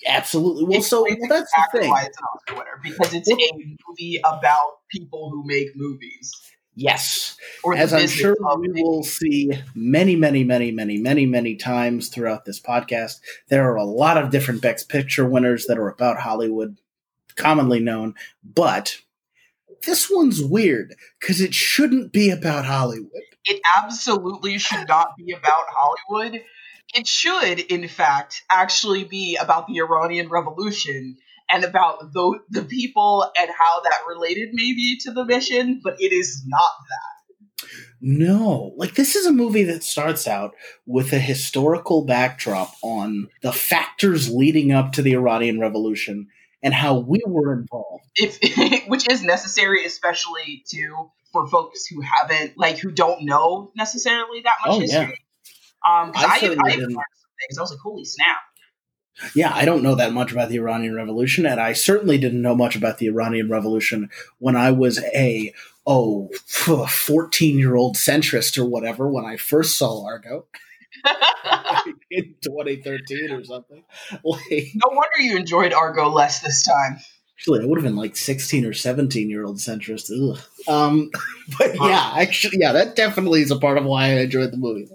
Absolutely. 0.07 0.65
Well, 0.65 0.83
so 0.83 1.03
well, 1.03 1.17
that's 1.29 1.53
exactly 1.53 1.81
the 1.81 1.83
thing. 1.83 1.91
why 1.91 2.03
it's 2.03 2.19
an 2.19 2.25
Oscar 2.35 2.55
winner 2.55 2.81
because 2.83 3.15
it's 3.15 3.31
a 3.31 3.37
movie 3.89 4.21
about 4.25 4.79
people 4.91 5.31
who 5.31 5.45
make 5.47 5.69
movies 5.77 6.33
Yes. 6.75 7.37
As 7.77 7.93
I'm 7.93 8.07
sure 8.09 8.37
we 8.59 8.83
will 8.83 9.03
see 9.03 9.51
many, 9.75 10.17
many, 10.17 10.45
many, 10.45 10.71
many, 10.71 10.99
many, 10.99 11.27
many 11.27 11.57
times 11.57 12.09
throughout 12.09 12.45
this 12.45 12.61
podcast, 12.61 13.21
there 13.49 13.71
are 13.71 13.77
a 13.77 13.85
lot 13.85 14.17
of 14.17 14.31
different 14.31 14.63
Best 14.63 14.89
Picture 14.89 15.29
winners 15.29 15.67
that 15.67 15.79
are 15.79 15.89
about 15.89 16.21
Hollywood, 16.21 16.79
commonly 17.37 17.81
known, 17.81 18.15
but 18.43 18.99
this 19.83 20.09
one's 20.11 20.43
weird 20.43 20.95
because 21.21 21.41
it 21.41 21.55
shouldn't 21.55 22.13
be 22.13 22.31
about 22.31 22.65
Hollywood. 22.65 23.23
it 23.47 23.61
absolutely 23.77 24.59
should 24.59 24.89
not 24.89 25.17
be 25.17 25.33
about 25.33 25.65
Hollywood. 25.69 26.43
It 26.95 27.07
should, 27.07 27.61
in 27.61 27.89
fact, 27.89 28.43
actually 28.51 29.05
be 29.05 29.37
about 29.37 29.67
the 29.67 29.79
Iranian 29.79 30.29
Revolution 30.29 31.17
and 31.53 31.65
about 31.65 32.13
the, 32.13 32.39
the 32.51 32.63
people 32.63 33.31
and 33.39 33.51
how 33.59 33.81
that 33.83 34.01
related 34.09 34.51
maybe 34.53 34.97
to 35.03 35.11
the 35.13 35.25
mission, 35.25 35.81
but 35.83 36.01
it 36.01 36.13
is 36.13 36.43
not 36.47 36.71
that. 36.89 37.69
No, 38.01 38.73
like 38.77 38.95
this 38.95 39.15
is 39.15 39.27
a 39.27 39.33
movie 39.33 39.65
that 39.65 39.83
starts 39.83 40.27
out 40.27 40.55
with 40.87 41.13
a 41.13 41.19
historical 41.19 42.05
backdrop 42.07 42.73
on 42.83 43.29
the 43.43 43.53
factors 43.53 44.33
leading 44.33 44.73
up 44.73 44.93
to 44.93 45.03
the 45.03 45.13
Iranian 45.13 45.61
Revolution 45.61 46.29
and 46.63 46.73
how 46.73 46.99
we 46.99 47.21
were 47.27 47.53
involved. 47.53 48.05
If 48.17 48.85
which 48.89 49.11
is 49.11 49.23
necessary, 49.23 49.85
especially 49.85 50.65
to 50.71 51.11
for 51.33 51.47
folks 51.49 51.85
who 51.87 52.01
haven't 52.01 52.55
like 52.57 52.79
who 52.79 52.91
don't 52.91 53.25
know 53.25 53.71
necessarily 53.77 54.41
that 54.43 54.55
much 54.67 54.77
Oh, 54.77 54.81
yeah. 54.81 55.01
history. 55.05 55.21
Um, 55.89 56.13
'cause 56.13 56.25
I 56.25 56.29
I, 56.29 56.35
I, 56.35 56.39
didn't. 56.39 56.59
learned 56.61 56.95
some 56.97 57.31
things. 57.41 57.59
I 57.59 57.61
was 57.61 57.71
like, 57.71 57.81
holy 57.83 58.05
snap. 58.05 58.39
Yeah, 59.35 59.53
I 59.55 59.65
don't 59.65 59.83
know 59.83 59.95
that 59.95 60.13
much 60.13 60.33
about 60.33 60.49
the 60.49 60.57
Iranian 60.57 60.95
Revolution, 60.95 61.47
and 61.47 61.61
I 61.61 61.73
certainly 61.73 62.19
didn't 62.19 62.43
know 62.43 62.55
much 62.55 62.77
about 62.77 62.99
the 62.99 63.07
Iranian 63.07 63.49
Revolution 63.49 64.11
when 64.39 64.57
I 64.57 64.71
was 64.71 64.99
a 65.15 65.53
oh 65.87 66.29
14 66.47 67.59
year 67.59 67.75
old 67.75 67.97
centrist 67.97 68.59
or 68.59 68.65
whatever 68.65 69.09
when 69.09 69.25
I 69.25 69.37
first 69.37 69.79
saw 69.79 70.05
Argo 70.07 70.47
in 72.11 72.35
2013 72.43 73.31
or 73.31 73.45
something. 73.45 73.85
Like, 74.25 74.73
no 74.75 74.91
wonder 74.91 75.21
you 75.21 75.37
enjoyed 75.37 75.73
Argo 75.73 76.09
less 76.09 76.41
this 76.41 76.63
time. 76.63 76.99
actually, 77.35 77.63
I 77.63 77.67
would 77.67 77.79
have 77.79 77.85
been 77.85 77.97
like 77.97 78.17
16 78.17 78.65
or 78.65 78.73
17 78.73 79.31
year 79.31 79.45
old 79.45 79.57
centrist. 79.57 80.11
Um, 80.69 81.11
but 81.59 81.75
yeah, 81.77 82.15
actually, 82.17 82.59
yeah, 82.61 82.73
that 82.73 82.97
definitely 82.97 83.43
is 83.43 83.51
a 83.51 83.59
part 83.59 83.79
of 83.79 83.85
why 83.85 84.07
I 84.07 84.21
enjoyed 84.21 84.53
the 84.53 84.59
movie. 84.59 84.89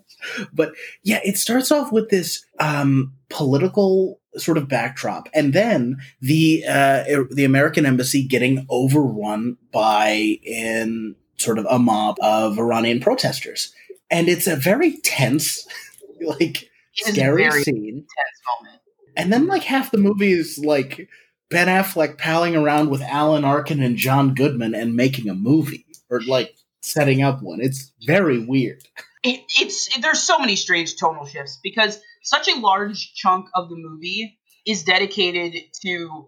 But 0.54 0.74
yeah, 1.04 1.20
it 1.24 1.38
starts 1.38 1.72
off 1.72 1.92
with 1.92 2.10
this 2.10 2.46
um, 2.60 3.14
political 3.30 4.20
sort 4.38 4.58
of 4.58 4.68
backdrop, 4.68 5.30
and 5.34 5.54
then 5.54 5.98
the 6.22 6.64
uh, 6.68 7.04
the 7.32 7.46
American 7.46 7.86
embassy 7.86 8.24
getting 8.24 8.66
overrun 8.70 9.58
by 9.72 10.40
in 10.44 11.16
sort 11.38 11.60
of 11.60 11.66
a 11.70 11.80
mob 11.80 12.18
of 12.22 12.58
Iranian 12.60 13.00
protesters, 13.00 13.74
and 14.10 14.28
it's 14.30 14.48
a 14.48 14.56
very 14.56 14.98
tense, 15.02 15.68
like 16.22 16.64
It 16.64 16.70
is 17.02 17.10
a 17.10 17.14
scary 17.14 17.64
scene. 17.64 17.88
intense 17.88 18.42
moment. 18.60 18.82
And 19.18 19.32
then 19.32 19.48
like 19.48 19.64
half 19.64 19.92
the 19.92 19.98
movie 19.98 20.34
is 20.34 20.58
like 20.58 21.08
Ben 21.50 21.68
Affleck 21.68 22.18
palling 22.18 22.56
around 22.56 22.90
with 22.90 23.02
Alan 23.02 23.46
Arkin 23.46 23.82
and 23.82 23.96
John 23.96 24.34
Goodman 24.34 24.76
and 24.76 24.96
making 24.96 25.30
a 25.30 25.34
movie 25.34 25.86
or 26.10 26.22
like 26.22 26.54
setting 26.82 27.22
up 27.22 27.42
one. 27.42 27.60
It's 27.62 27.92
very 28.06 28.40
weird. 28.40 28.84
it, 29.26 29.44
it's 29.60 29.98
there's 30.00 30.22
so 30.22 30.38
many 30.38 30.56
strange 30.56 30.96
tonal 30.98 31.26
shifts 31.26 31.60
because 31.64 32.00
such 32.24 32.48
a 32.48 32.60
large 32.60 33.14
chunk 33.16 33.48
of 33.54 33.70
the 33.70 33.76
movie 33.76 34.38
is 34.66 34.84
dedicated 34.84 35.56
to 35.82 36.28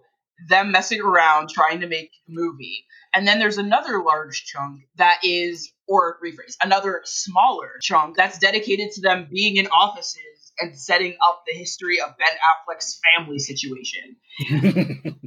them 0.49 0.71
messing 0.71 1.01
around 1.01 1.49
trying 1.49 1.81
to 1.81 1.87
make 1.87 2.11
the 2.27 2.33
movie. 2.33 2.85
And 3.13 3.27
then 3.27 3.39
there's 3.39 3.57
another 3.57 4.03
large 4.03 4.45
chunk 4.45 4.81
that 4.97 5.19
is 5.23 5.71
or 5.87 6.17
rephrase 6.23 6.55
another 6.61 7.01
smaller 7.05 7.69
chunk 7.81 8.17
that's 8.17 8.37
dedicated 8.37 8.91
to 8.93 9.01
them 9.01 9.27
being 9.31 9.57
in 9.57 9.67
offices 9.67 10.51
and 10.59 10.77
setting 10.77 11.15
up 11.27 11.43
the 11.47 11.57
history 11.57 12.01
of 12.01 12.15
ben 12.17 12.27
affleck's 12.27 12.99
family 13.15 13.39
situation. 13.39 14.17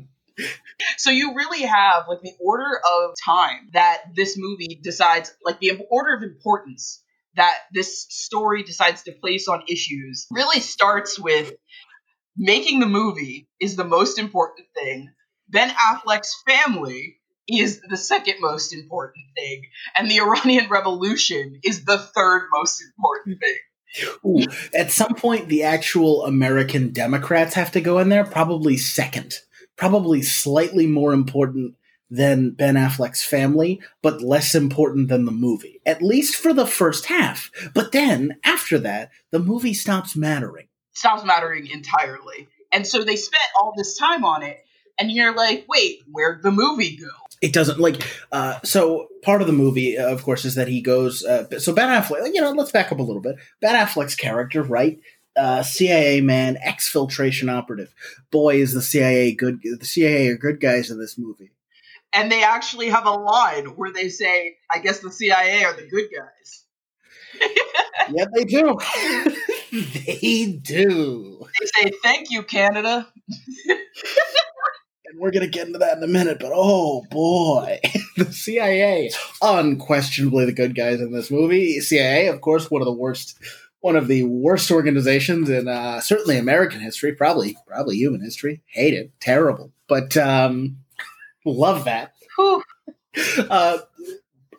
So 0.96 1.10
you 1.10 1.34
really 1.34 1.62
have 1.62 2.04
like 2.08 2.22
the 2.22 2.32
order 2.40 2.64
of 2.64 3.10
time 3.22 3.68
that 3.74 4.02
this 4.16 4.38
movie 4.38 4.80
decides, 4.82 5.34
like 5.44 5.60
the 5.60 5.72
order 5.90 6.14
of 6.14 6.22
importance 6.22 7.02
that 7.36 7.54
this 7.72 8.06
story 8.08 8.62
decides 8.62 9.02
to 9.04 9.12
place 9.12 9.48
on 9.48 9.62
issues 9.68 10.26
really 10.30 10.60
starts 10.60 11.18
with 11.18 11.52
making 12.36 12.80
the 12.80 12.86
movie 12.86 13.48
is 13.60 13.76
the 13.76 13.84
most 13.84 14.18
important 14.18 14.66
thing. 14.74 15.10
Ben 15.48 15.70
Affleck's 15.70 16.42
family 16.46 17.16
is 17.48 17.80
the 17.88 17.96
second 17.96 18.36
most 18.40 18.72
important 18.72 19.24
thing, 19.36 19.62
and 19.96 20.10
the 20.10 20.20
Iranian 20.20 20.68
Revolution 20.68 21.60
is 21.64 21.84
the 21.84 21.98
third 21.98 22.48
most 22.52 22.82
important 22.82 23.38
thing. 23.40 23.56
Ooh, 24.24 24.44
at 24.72 24.92
some 24.92 25.14
point, 25.14 25.48
the 25.48 25.64
actual 25.64 26.24
American 26.24 26.92
Democrats 26.92 27.54
have 27.54 27.72
to 27.72 27.80
go 27.80 27.98
in 27.98 28.08
there, 28.08 28.24
probably 28.24 28.76
second, 28.76 29.34
probably 29.76 30.22
slightly 30.22 30.86
more 30.86 31.12
important 31.12 31.74
than 32.10 32.50
Ben 32.50 32.74
Affleck's 32.74 33.24
family, 33.24 33.80
but 34.02 34.20
less 34.20 34.54
important 34.54 35.08
than 35.08 35.24
the 35.24 35.32
movie, 35.32 35.80
at 35.86 36.02
least 36.02 36.34
for 36.34 36.52
the 36.52 36.66
first 36.66 37.06
half. 37.06 37.50
But 37.72 37.92
then, 37.92 38.36
after 38.44 38.78
that, 38.80 39.10
the 39.30 39.38
movie 39.38 39.74
stops 39.74 40.16
mattering. 40.16 40.66
stops 40.92 41.24
mattering 41.24 41.68
entirely. 41.68 42.48
And 42.72 42.86
so 42.86 43.04
they 43.04 43.16
spent 43.16 43.42
all 43.60 43.72
this 43.76 43.96
time 43.96 44.24
on 44.24 44.42
it, 44.42 44.58
and 44.98 45.10
you're 45.10 45.34
like, 45.34 45.64
wait, 45.68 46.00
where'd 46.10 46.42
the 46.42 46.50
movie 46.50 46.96
go? 46.96 47.08
It 47.40 47.52
doesn't 47.52 47.78
like 47.78 48.02
uh, 48.32 48.58
so. 48.64 49.06
Part 49.22 49.42
of 49.42 49.46
the 49.46 49.52
movie, 49.52 49.98
uh, 49.98 50.10
of 50.10 50.22
course, 50.22 50.44
is 50.46 50.54
that 50.54 50.68
he 50.68 50.80
goes. 50.80 51.24
Uh, 51.24 51.58
so 51.58 51.74
Ben 51.74 51.88
Affleck, 51.88 52.26
you 52.34 52.40
know, 52.40 52.52
let's 52.52 52.72
back 52.72 52.90
up 52.90 52.98
a 52.98 53.02
little 53.02 53.22
bit. 53.22 53.36
Ben 53.60 53.74
Affleck's 53.74 54.14
character, 54.14 54.62
right? 54.62 54.98
Uh, 55.36 55.62
CIA 55.62 56.20
man, 56.20 56.58
exfiltration 56.66 57.50
operative. 57.50 57.94
Boy, 58.30 58.56
is 58.56 58.74
the 58.74 58.82
CIA 58.82 59.32
good. 59.32 59.60
The 59.62 59.86
CIA 59.86 60.28
are 60.28 60.36
good 60.36 60.60
guys 60.60 60.90
in 60.90 60.98
this 60.98 61.16
movie. 61.16 61.50
And 62.12 62.30
they 62.30 62.42
actually 62.42 62.88
have 62.88 63.06
a 63.06 63.12
line 63.12 63.66
where 63.76 63.92
they 63.92 64.08
say, 64.08 64.56
I 64.72 64.78
guess 64.80 65.00
the 65.00 65.12
CIA 65.12 65.64
are 65.64 65.74
the 65.74 65.86
good 65.86 66.08
guys. 66.16 66.64
yeah, 68.12 68.24
they 68.34 68.44
do. 68.44 68.76
they 69.72 70.58
do. 70.60 71.46
They 71.60 71.66
say, 71.66 71.92
thank 72.02 72.30
you, 72.30 72.42
Canada. 72.42 73.06
And 75.10 75.18
we're 75.18 75.32
gonna 75.32 75.48
get 75.48 75.66
into 75.66 75.80
that 75.80 75.96
in 75.96 76.04
a 76.04 76.06
minute, 76.06 76.38
but 76.38 76.52
oh 76.54 77.02
boy, 77.10 77.80
the 78.16 78.32
CIA 78.32 79.10
unquestionably 79.42 80.44
the 80.44 80.52
good 80.52 80.76
guys 80.76 81.00
in 81.00 81.10
this 81.10 81.32
movie. 81.32 81.80
CIA, 81.80 82.28
of 82.28 82.40
course, 82.40 82.70
one 82.70 82.80
of 82.80 82.86
the 82.86 82.92
worst, 82.92 83.36
one 83.80 83.96
of 83.96 84.06
the 84.06 84.22
worst 84.22 84.70
organizations 84.70 85.50
in 85.50 85.66
uh, 85.66 86.00
certainly 86.00 86.38
American 86.38 86.80
history, 86.80 87.12
probably 87.12 87.56
probably 87.66 87.96
human 87.96 88.20
history. 88.20 88.62
Hate 88.66 88.94
it, 88.94 89.10
terrible, 89.18 89.72
but 89.88 90.16
um, 90.16 90.76
love 91.44 91.84
that. 91.84 92.12
Uh, 93.50 93.78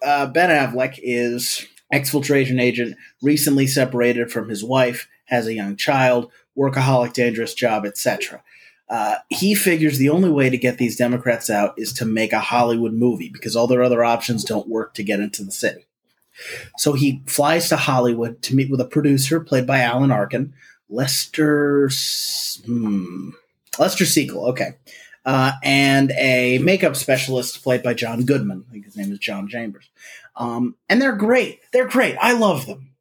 uh, 0.03 0.27
ben 0.27 0.49
Affleck 0.49 0.99
is 1.01 1.65
exfiltration 1.93 2.61
agent, 2.61 2.95
recently 3.21 3.67
separated 3.67 4.31
from 4.31 4.49
his 4.49 4.63
wife, 4.63 5.07
has 5.25 5.47
a 5.47 5.53
young 5.53 5.75
child, 5.75 6.31
workaholic, 6.57 7.13
dangerous 7.13 7.53
job, 7.53 7.85
etc. 7.85 8.43
Uh, 8.89 9.15
he 9.29 9.55
figures 9.55 9.97
the 9.97 10.09
only 10.09 10.29
way 10.29 10.49
to 10.49 10.57
get 10.57 10.77
these 10.77 10.97
Democrats 10.97 11.49
out 11.49 11.73
is 11.77 11.93
to 11.93 12.05
make 12.05 12.33
a 12.33 12.39
Hollywood 12.39 12.93
movie 12.93 13.29
because 13.29 13.55
all 13.55 13.67
their 13.67 13.83
other 13.83 14.03
options 14.03 14.43
don't 14.43 14.67
work 14.67 14.93
to 14.95 15.03
get 15.03 15.21
into 15.21 15.43
the 15.43 15.51
city. 15.51 15.85
So 16.77 16.93
he 16.93 17.21
flies 17.25 17.69
to 17.69 17.77
Hollywood 17.77 18.41
to 18.43 18.55
meet 18.55 18.69
with 18.69 18.81
a 18.81 18.85
producer 18.85 19.39
played 19.39 19.65
by 19.65 19.79
Alan 19.79 20.11
Arkin, 20.11 20.53
Lester, 20.89 21.89
hmm, 22.65 23.29
Lester 23.79 24.05
Siegel, 24.05 24.45
okay, 24.47 24.71
uh, 25.25 25.53
and 25.63 26.11
a 26.11 26.57
makeup 26.59 26.95
specialist 26.95 27.63
played 27.63 27.83
by 27.83 27.93
John 27.93 28.23
Goodman. 28.25 28.65
I 28.67 28.71
think 28.71 28.85
his 28.85 28.97
name 28.97 29.11
is 29.11 29.19
John 29.19 29.47
Chambers. 29.47 29.89
Um, 30.35 30.75
and 30.89 31.01
they're 31.01 31.15
great. 31.15 31.59
They're 31.71 31.87
great. 31.87 32.17
I 32.19 32.33
love 32.33 32.65
them. 32.65 32.91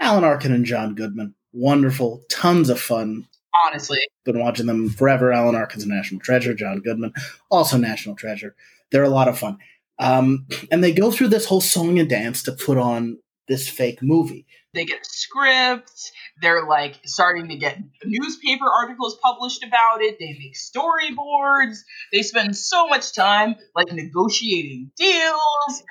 Alan 0.00 0.24
Arkin 0.24 0.52
and 0.52 0.64
John 0.64 0.94
Goodman, 0.94 1.34
wonderful, 1.52 2.22
tons 2.30 2.70
of 2.70 2.80
fun 2.80 3.26
Honestly. 3.66 3.98
been 4.24 4.38
watching 4.40 4.66
them 4.66 4.88
forever. 4.88 5.32
Alan 5.32 5.54
Arkin's 5.56 5.84
a 5.84 5.88
national 5.88 6.20
treasure. 6.20 6.54
John 6.54 6.80
Goodman, 6.80 7.12
also 7.50 7.76
national 7.76 8.16
treasure. 8.16 8.54
They're 8.90 9.04
a 9.04 9.08
lot 9.10 9.28
of 9.28 9.38
fun. 9.38 9.58
Um, 9.98 10.46
and 10.70 10.82
they 10.82 10.92
go 10.92 11.10
through 11.10 11.28
this 11.28 11.44
whole 11.46 11.60
song 11.60 11.98
and 11.98 12.08
dance 12.08 12.42
to 12.44 12.52
put 12.52 12.78
on 12.78 13.18
this 13.48 13.68
fake 13.68 14.02
movie. 14.02 14.46
They 14.72 14.84
get 14.84 15.00
a 15.00 15.04
script. 15.04 16.12
They're 16.40 16.66
like 16.66 17.00
starting 17.04 17.48
to 17.48 17.56
get 17.56 17.78
newspaper 18.04 18.66
articles 18.70 19.18
published 19.22 19.64
about 19.64 20.00
it. 20.00 20.18
They 20.20 20.36
make 20.38 20.54
storyboards. 20.54 21.78
They 22.12 22.22
spend 22.22 22.56
so 22.56 22.86
much 22.86 23.12
time 23.12 23.56
like 23.74 23.92
negotiating 23.92 24.92
deals. 24.96 25.82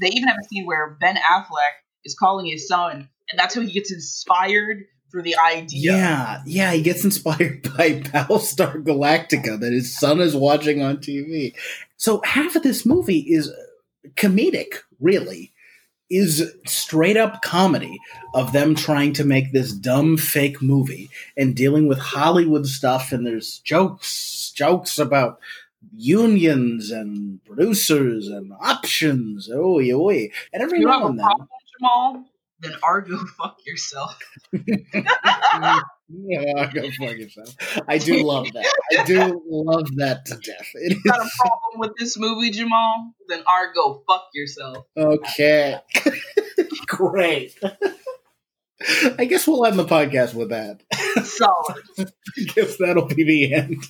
They 0.00 0.08
even 0.08 0.28
have 0.28 0.36
a 0.42 0.48
scene 0.48 0.66
where 0.66 0.96
Ben 1.00 1.16
Affleck 1.16 1.76
is 2.04 2.14
calling 2.14 2.46
his 2.46 2.68
son, 2.68 3.08
and 3.30 3.38
that's 3.38 3.54
how 3.54 3.62
he 3.62 3.72
gets 3.72 3.92
inspired 3.92 4.84
for 5.10 5.22
the 5.22 5.36
idea. 5.38 5.92
Yeah, 5.92 6.42
yeah, 6.44 6.72
he 6.72 6.82
gets 6.82 7.04
inspired 7.04 7.62
by 7.76 8.00
Battlestar 8.00 8.82
Galactica 8.82 9.58
that 9.60 9.72
his 9.72 9.96
son 9.98 10.20
is 10.20 10.36
watching 10.36 10.82
on 10.82 10.98
TV. 10.98 11.54
So 11.96 12.20
half 12.22 12.54
of 12.54 12.62
this 12.62 12.84
movie 12.84 13.20
is 13.20 13.50
comedic, 14.14 14.80
really. 15.00 15.52
Is 16.08 16.54
straight 16.66 17.16
up 17.16 17.42
comedy 17.42 17.98
of 18.32 18.52
them 18.52 18.76
trying 18.76 19.12
to 19.14 19.24
make 19.24 19.52
this 19.52 19.72
dumb 19.72 20.16
fake 20.16 20.62
movie 20.62 21.10
and 21.36 21.56
dealing 21.56 21.88
with 21.88 21.98
Hollywood 21.98 22.66
stuff 22.66 23.10
and 23.10 23.26
there's 23.26 23.58
jokes 23.60 24.52
jokes 24.54 24.98
about 25.00 25.40
unions 25.96 26.90
and 26.90 27.44
producers 27.44 28.28
and 28.28 28.52
options. 28.60 29.50
Oh, 29.52 29.80
oi. 29.80 30.30
And 30.52 30.62
every 30.62 30.80
You 30.80 30.86
now 30.86 31.06
and 31.06 31.18
then 31.18 31.26
Jamal? 31.78 32.24
Then 32.60 32.72
Argo, 32.82 33.18
fuck 33.38 33.58
yourself. 33.66 34.18
Yeah, 36.28 36.70
go 36.74 36.82
fuck 36.98 37.16
yourself. 37.16 37.54
I 37.88 37.98
do 37.98 38.22
love 38.24 38.52
that. 38.52 38.74
I 38.98 39.04
do 39.04 39.42
love 39.48 39.88
that 39.96 40.24
to 40.26 40.36
death. 40.36 40.66
It 40.74 40.92
You 40.92 41.02
got 41.04 41.20
a 41.20 41.30
problem 41.38 41.78
with 41.78 41.92
this 41.98 42.18
movie, 42.18 42.50
Jamal? 42.50 43.12
Then 43.28 43.42
Argo, 43.46 44.02
fuck 44.08 44.28
yourself. 44.34 44.86
okay. 44.96 45.78
Great. 46.86 47.58
I 49.18 49.24
guess 49.24 49.46
we'll 49.46 49.64
end 49.66 49.78
the 49.78 49.84
podcast 49.84 50.34
with 50.34 50.50
that. 50.50 50.82
Solid. 51.24 51.84
I 51.98 52.42
guess 52.54 52.76
that'll 52.76 53.06
be 53.06 53.24
the 53.24 53.54
end. 53.54 53.84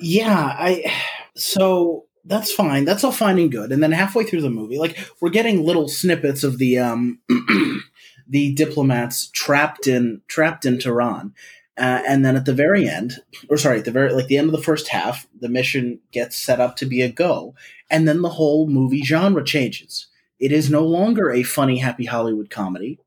yeah, 0.00 0.54
I. 0.58 0.92
So 1.36 2.04
that's 2.24 2.52
fine. 2.52 2.84
That's 2.84 3.04
all 3.04 3.12
fine 3.12 3.38
and 3.38 3.50
good. 3.50 3.72
And 3.72 3.82
then 3.82 3.92
halfway 3.92 4.24
through 4.24 4.42
the 4.42 4.50
movie, 4.50 4.78
like 4.78 4.98
we're 5.20 5.30
getting 5.30 5.64
little 5.64 5.88
snippets 5.88 6.44
of 6.44 6.58
the 6.58 6.78
um, 6.78 7.20
the 8.28 8.54
diplomats 8.54 9.28
trapped 9.28 9.86
in 9.86 10.22
trapped 10.28 10.64
in 10.64 10.78
Tehran. 10.78 11.34
Uh, 11.76 12.02
and 12.06 12.24
then 12.24 12.36
at 12.36 12.44
the 12.44 12.54
very 12.54 12.88
end, 12.88 13.16
or 13.48 13.56
sorry, 13.56 13.80
at 13.80 13.84
the 13.84 13.90
very 13.90 14.12
like 14.12 14.28
the 14.28 14.38
end 14.38 14.46
of 14.46 14.52
the 14.52 14.62
first 14.62 14.88
half, 14.88 15.26
the 15.40 15.48
mission 15.48 15.98
gets 16.12 16.36
set 16.36 16.60
up 16.60 16.76
to 16.76 16.86
be 16.86 17.02
a 17.02 17.10
go, 17.10 17.54
and 17.90 18.06
then 18.06 18.22
the 18.22 18.28
whole 18.28 18.68
movie 18.68 19.02
genre 19.02 19.44
changes. 19.44 20.06
It 20.38 20.52
is 20.52 20.70
no 20.70 20.84
longer 20.84 21.30
a 21.32 21.42
funny, 21.42 21.78
happy 21.78 22.04
Hollywood 22.04 22.48
comedy 22.48 23.00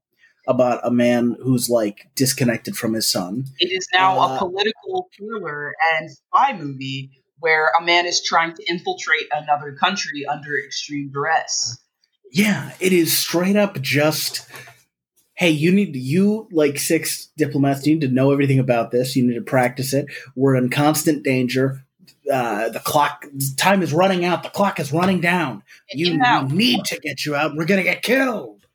about 0.48 0.80
a 0.84 0.92
man 0.92 1.36
who's 1.42 1.70
like 1.70 2.08
disconnected 2.16 2.76
from 2.76 2.94
his 2.94 3.10
son. 3.10 3.46
It 3.60 3.68
is 3.68 3.88
now 3.94 4.20
Uh, 4.20 4.36
a 4.36 4.40
political 4.40 5.10
thriller 5.16 5.74
and 5.96 6.12
spy 6.12 6.54
movie 6.58 7.12
where 7.40 7.72
a 7.80 7.84
man 7.84 8.06
is 8.06 8.24
trying 8.24 8.54
to 8.56 8.64
infiltrate 8.68 9.28
another 9.32 9.74
country 9.74 10.26
under 10.26 10.58
extreme 10.58 11.12
duress. 11.12 11.78
Yeah, 12.32 12.72
it 12.80 12.94
is 12.94 13.18
straight 13.18 13.56
up 13.56 13.80
just 13.82 14.46
hey, 15.38 15.51
you 15.51 15.72
need 15.72 15.96
you 15.96 16.48
like 16.51 16.79
six 16.79 17.27
diplomats, 17.38 17.86
you 17.86 17.94
need 17.94 18.01
to 18.01 18.13
know 18.13 18.32
everything 18.32 18.60
about 18.60 18.91
this. 18.91 19.15
You 19.15 19.25
need 19.25 19.36
to 19.36 19.41
practice 19.41 19.94
it. 19.94 20.08
We're 20.36 20.56
in 20.56 20.70
constant 20.70 21.24
danger. 21.24 21.84
Uh, 22.32 22.70
the 22.70 22.79
clock 22.79 23.25
time 23.56 23.82
is 23.84 23.94
running 23.94 24.25
out. 24.25 24.44
The 24.44 24.50
clock 24.50 24.79
is 24.79 24.91
running 24.91 25.22
down. 25.22 25.63
You 25.94 26.20
we 26.50 26.56
need 26.56 26.86
to 26.86 27.00
get 27.00 27.25
you 27.25 27.36
out. 27.36 27.56
We're 27.56 27.65
gonna 27.65 27.84
get 27.84 28.01
killed. 28.01 28.65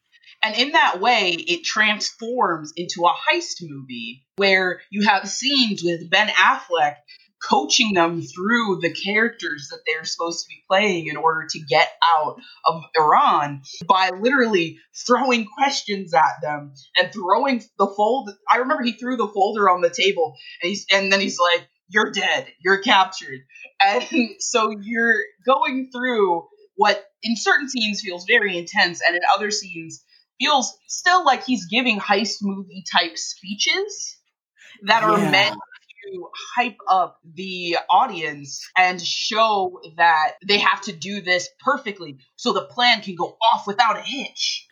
And 0.45 0.57
in 0.57 0.73
that 0.73 1.01
way, 1.01 1.31
it 1.33 1.63
transforms 1.65 2.73
into 2.77 3.05
a 3.05 3.13
heist 3.13 3.63
movie 3.63 4.25
where 4.37 4.81
you 4.91 5.07
have 5.07 5.29
scenes 5.29 5.83
with 5.85 6.11
Ben 6.11 6.29
Affleck 6.29 6.97
coaching 7.49 7.95
them 7.95 8.23
through 8.23 8.79
the 8.81 8.93
characters 8.93 9.69
that 9.71 9.81
they're 9.87 10.05
supposed 10.05 10.41
to 10.45 10.49
be 10.49 10.63
playing 10.69 11.07
in 11.09 11.17
order 11.17 11.47
to 11.51 11.61
get 11.61 11.89
out 12.17 12.37
of 12.67 12.83
Iran 12.99 13.63
by 13.87 14.11
literally 14.11 14.79
throwing 15.07 15.47
questions 15.59 16.15
at 16.15 16.41
them 16.43 16.75
and 16.99 17.13
throwing 17.13 17.63
the 17.79 17.87
folder. 17.87 18.33
I 18.51 18.59
remember 18.59 18.83
he 18.85 18.93
threw 18.93 19.17
the 19.17 19.29
folder 19.29 19.69
on 19.71 19.81
the 19.81 19.91
table 19.91 20.37
and 20.63 20.69
he's 20.71 20.87
and 20.93 21.13
then 21.13 21.21
he's 21.21 21.39
like, 21.39 21.67
"You're 21.89 22.11
dead. 22.13 22.47
You're 22.65 22.83
captured." 22.83 23.41
And 23.85 24.37
so 24.39 24.71
you're 24.81 25.23
going 25.45 25.91
through 25.93 26.47
what 26.77 27.05
in 27.25 27.35
certain 27.37 27.69
scenes 27.69 28.01
feels 28.01 28.25
very 28.29 28.57
intense 28.57 29.01
and 29.05 29.17
in 29.17 29.23
other 29.37 29.51
scenes 29.51 30.05
feels 30.41 30.73
still 30.87 31.25
like 31.25 31.45
he's 31.45 31.67
giving 31.67 31.99
heist 31.99 32.37
movie 32.43 32.85
type 32.97 33.19
speeches 33.19 34.17
that 34.85 35.03
are 35.03 35.19
Yeah. 35.19 35.31
meant 35.31 35.57
to 36.05 36.29
hype 36.57 36.79
up 36.89 37.21
the 37.35 37.77
audience 37.91 38.69
and 38.77 39.01
show 39.01 39.81
that 39.97 40.33
they 40.47 40.59
have 40.59 40.81
to 40.83 40.93
do 40.93 41.21
this 41.21 41.49
perfectly 41.65 42.19
so 42.37 42.53
the 42.53 42.65
plan 42.65 43.01
can 43.01 43.15
go 43.15 43.37
off 43.43 43.67
without 43.67 43.97
a 43.97 44.03
hitch. 44.03 44.69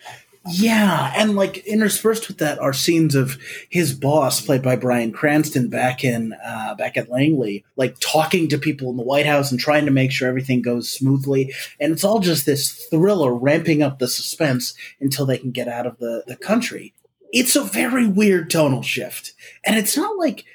Yeah, 0.48 1.12
and 1.16 1.36
like 1.36 1.58
interspersed 1.66 2.28
with 2.28 2.38
that 2.38 2.58
are 2.58 2.72
scenes 2.72 3.14
of 3.14 3.36
his 3.68 3.92
boss, 3.92 4.40
played 4.40 4.62
by 4.62 4.74
Bryan 4.74 5.12
Cranston, 5.12 5.68
back 5.68 6.02
in 6.02 6.32
uh, 6.32 6.74
back 6.76 6.96
at 6.96 7.10
Langley, 7.10 7.64
like 7.76 8.00
talking 8.00 8.48
to 8.48 8.56
people 8.56 8.90
in 8.90 8.96
the 8.96 9.02
White 9.02 9.26
House 9.26 9.50
and 9.50 9.60
trying 9.60 9.84
to 9.84 9.90
make 9.90 10.10
sure 10.10 10.28
everything 10.28 10.62
goes 10.62 10.88
smoothly. 10.88 11.52
And 11.78 11.92
it's 11.92 12.04
all 12.04 12.20
just 12.20 12.46
this 12.46 12.86
thriller, 12.86 13.34
ramping 13.34 13.82
up 13.82 13.98
the 13.98 14.08
suspense 14.08 14.72
until 14.98 15.26
they 15.26 15.36
can 15.36 15.50
get 15.50 15.68
out 15.68 15.86
of 15.86 15.98
the, 15.98 16.24
the 16.26 16.36
country. 16.36 16.94
It's 17.32 17.54
a 17.54 17.62
very 17.62 18.06
weird 18.06 18.48
tonal 18.48 18.82
shift, 18.82 19.34
and 19.66 19.76
it's 19.76 19.96
not 19.96 20.16
like 20.16 20.46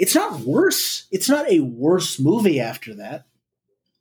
it's 0.00 0.14
not 0.14 0.40
worse. 0.40 1.06
It's 1.10 1.28
not 1.28 1.48
a 1.50 1.60
worse 1.60 2.18
movie 2.18 2.58
after 2.58 2.94
that. 2.94 3.26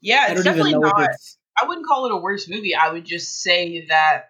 Yeah, 0.01 0.27
I 0.29 0.31
it's 0.31 0.43
definitely 0.43 0.71
know 0.71 0.79
not. 0.79 1.09
it's 1.11 1.37
I 1.61 1.67
wouldn't 1.67 1.85
call 1.85 2.05
it 2.05 2.13
a 2.13 2.17
worse 2.17 2.49
movie. 2.49 2.73
I 2.73 2.91
would 2.93 3.05
just 3.05 3.41
say 3.41 3.85
that 3.87 4.29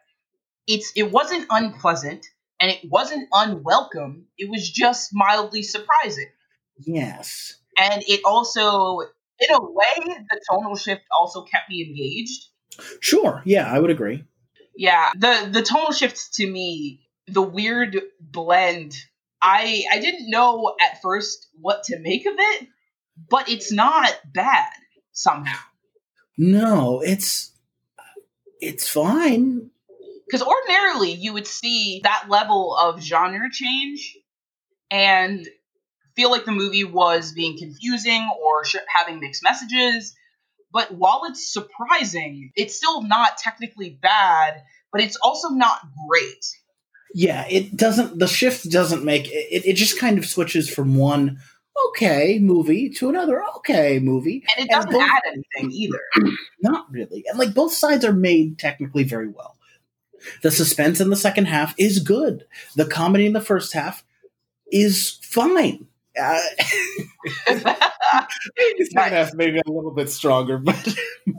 it's 0.67 0.91
it 0.95 1.12
wasn't 1.12 1.45
unpleasant 1.49 2.25
and 2.60 2.71
it 2.71 2.79
wasn't 2.89 3.29
unwelcome. 3.32 4.25
It 4.36 4.49
was 4.49 4.67
just 4.69 5.12
mildly 5.13 5.62
surprising. 5.62 6.29
yes. 6.79 7.55
And 7.77 8.03
it 8.08 8.21
also 8.25 8.99
in 9.39 9.53
a 9.53 9.62
way 9.62 10.25
the 10.32 10.41
tonal 10.49 10.75
shift 10.75 11.03
also 11.17 11.43
kept 11.43 11.69
me 11.69 11.86
engaged. 11.88 12.47
Sure, 12.99 13.43
yeah, 13.45 13.71
I 13.71 13.79
would 13.79 13.91
agree. 13.91 14.25
Yeah, 14.75 15.12
the 15.15 15.49
the 15.51 15.62
tonal 15.62 15.91
shift 15.91 16.34
to 16.34 16.47
me, 16.49 17.08
the 17.27 17.43
weird 17.43 18.01
blend. 18.19 18.95
I 19.41 19.84
I 19.91 19.99
didn't 19.99 20.30
know 20.30 20.75
at 20.82 21.02
first 21.02 21.47
what 21.60 21.84
to 21.86 21.99
make 21.99 22.25
of 22.25 22.36
it, 22.38 22.67
but 23.30 23.49
it's 23.49 23.71
not 23.71 24.13
bad 24.34 24.69
somehow. 25.12 25.60
No, 26.38 27.02
it's 27.02 27.52
it's 28.60 28.88
fine. 28.88 29.71
Because 30.25 30.43
ordinarily 30.43 31.12
you 31.12 31.34
would 31.34 31.47
see 31.47 32.02
that 32.04 32.25
level 32.30 32.75
of 32.75 33.02
genre 33.02 33.49
change 33.52 34.17
and 34.91 35.47
feel 36.15 36.30
like 36.30 36.45
the 36.45 36.52
movie 36.52 36.84
was 36.84 37.32
being 37.32 37.58
confusing 37.58 38.30
or 38.43 38.65
sh- 38.65 38.75
having 38.88 39.19
mixed 39.19 39.43
messages. 39.43 40.15
But 40.71 40.91
while 40.93 41.23
it's 41.25 41.52
surprising, 41.52 42.52
it's 42.56 42.75
still 42.75 43.02
not 43.02 43.38
technically 43.38 43.97
bad, 44.02 44.62
but 44.91 45.02
it's 45.02 45.17
also 45.23 45.49
not 45.49 45.80
great. 46.08 46.45
Yeah, 47.13 47.45
it 47.50 47.76
doesn't. 47.76 48.19
The 48.19 48.28
shift 48.28 48.69
doesn't 48.69 49.04
make 49.04 49.28
it. 49.28 49.63
It 49.65 49.76
just 49.76 50.00
kind 50.00 50.17
of 50.17 50.26
switches 50.26 50.69
from 50.69 50.95
one 50.95 51.39
okay 51.89 52.38
movie 52.39 52.89
to 52.89 53.10
another 53.10 53.43
okay 53.58 54.00
movie. 54.00 54.43
And 54.58 54.65
it 54.65 54.72
doesn't 54.72 54.91
both- 54.91 55.02
add 55.02 55.22
anything 55.28 55.72
either. 55.72 56.02
Not 56.62 56.86
really, 56.91 57.24
and 57.30 57.39
like 57.39 57.54
both 57.54 57.74
sides 57.74 58.06
are 58.06 58.13
made 58.13 58.60
technically 58.60 59.04
very 59.04 59.28
well. 59.30 59.56
The 60.43 60.52
suspense 60.52 61.00
in 61.00 61.10
the 61.10 61.15
second 61.15 61.45
half 61.45 61.74
is 61.78 62.00
good. 62.00 62.45
The 62.76 62.86
comedy 62.86 63.26
in 63.26 63.34
the 63.34 63.41
first 63.41 63.74
half 63.74 64.04
is 64.72 65.17
fine. 65.24 65.88
Uh, 66.22 66.39
the 67.48 67.88
second 68.91 69.13
half 69.13 69.34
maybe 69.34 69.60
a 69.60 69.72
little 69.72 69.91
bit 69.91 70.10
stronger, 70.10 70.58
but 70.63 70.95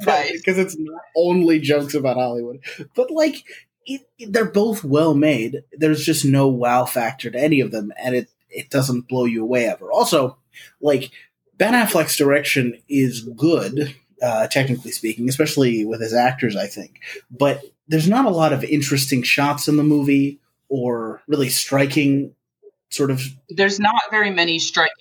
Right. 0.07 0.33
because 0.33 0.59
it's 0.59 0.77
not 0.79 1.03
only 1.17 1.59
jokes 1.61 1.95
about 1.95 2.17
Hollywood, 2.17 2.61
but 2.95 3.11
like 3.11 3.45
it, 3.87 4.03
it- 4.19 4.33
they're 4.33 4.45
both 4.45 4.85
well 4.85 5.14
made. 5.14 5.62
There's 5.73 6.05
just 6.05 6.25
no 6.25 6.49
wow 6.49 6.85
factor 6.85 7.31
to 7.31 7.38
any 7.38 7.61
of 7.61 7.71
them, 7.71 7.93
and 8.03 8.14
it 8.14 8.29
it 8.51 8.71
doesn't 8.71 9.09
blow 9.09 9.25
you 9.27 9.43
away 9.43 9.66
ever. 9.66 9.90
Also, 9.93 10.37
like 10.81 11.11
Ben 11.57 11.75
Affleck's 11.75 12.16
direction 12.16 12.81
is 12.88 13.21
good, 13.23 13.95
uh, 14.23 14.47
technically 14.49 14.90
speaking, 14.93 15.29
especially 15.29 15.85
with 15.85 16.01
his 16.01 16.14
actors. 16.14 16.57
I 16.57 16.66
think, 16.66 17.01
but 17.31 17.62
there's 17.88 18.09
not 18.09 18.25
a 18.27 18.31
lot 18.31 18.53
of 18.53 18.62
interesting 18.64 19.23
shots 19.23 19.66
in 19.69 19.77
the 19.77 19.83
movie 19.83 20.38
or 20.69 21.21
really 21.27 21.49
striking 21.49 22.35
sort 22.90 23.11
of 23.11 23.21
There's 23.49 23.79
not 23.81 24.03
very 24.11 24.31
many 24.31 24.59
striking. 24.59 24.95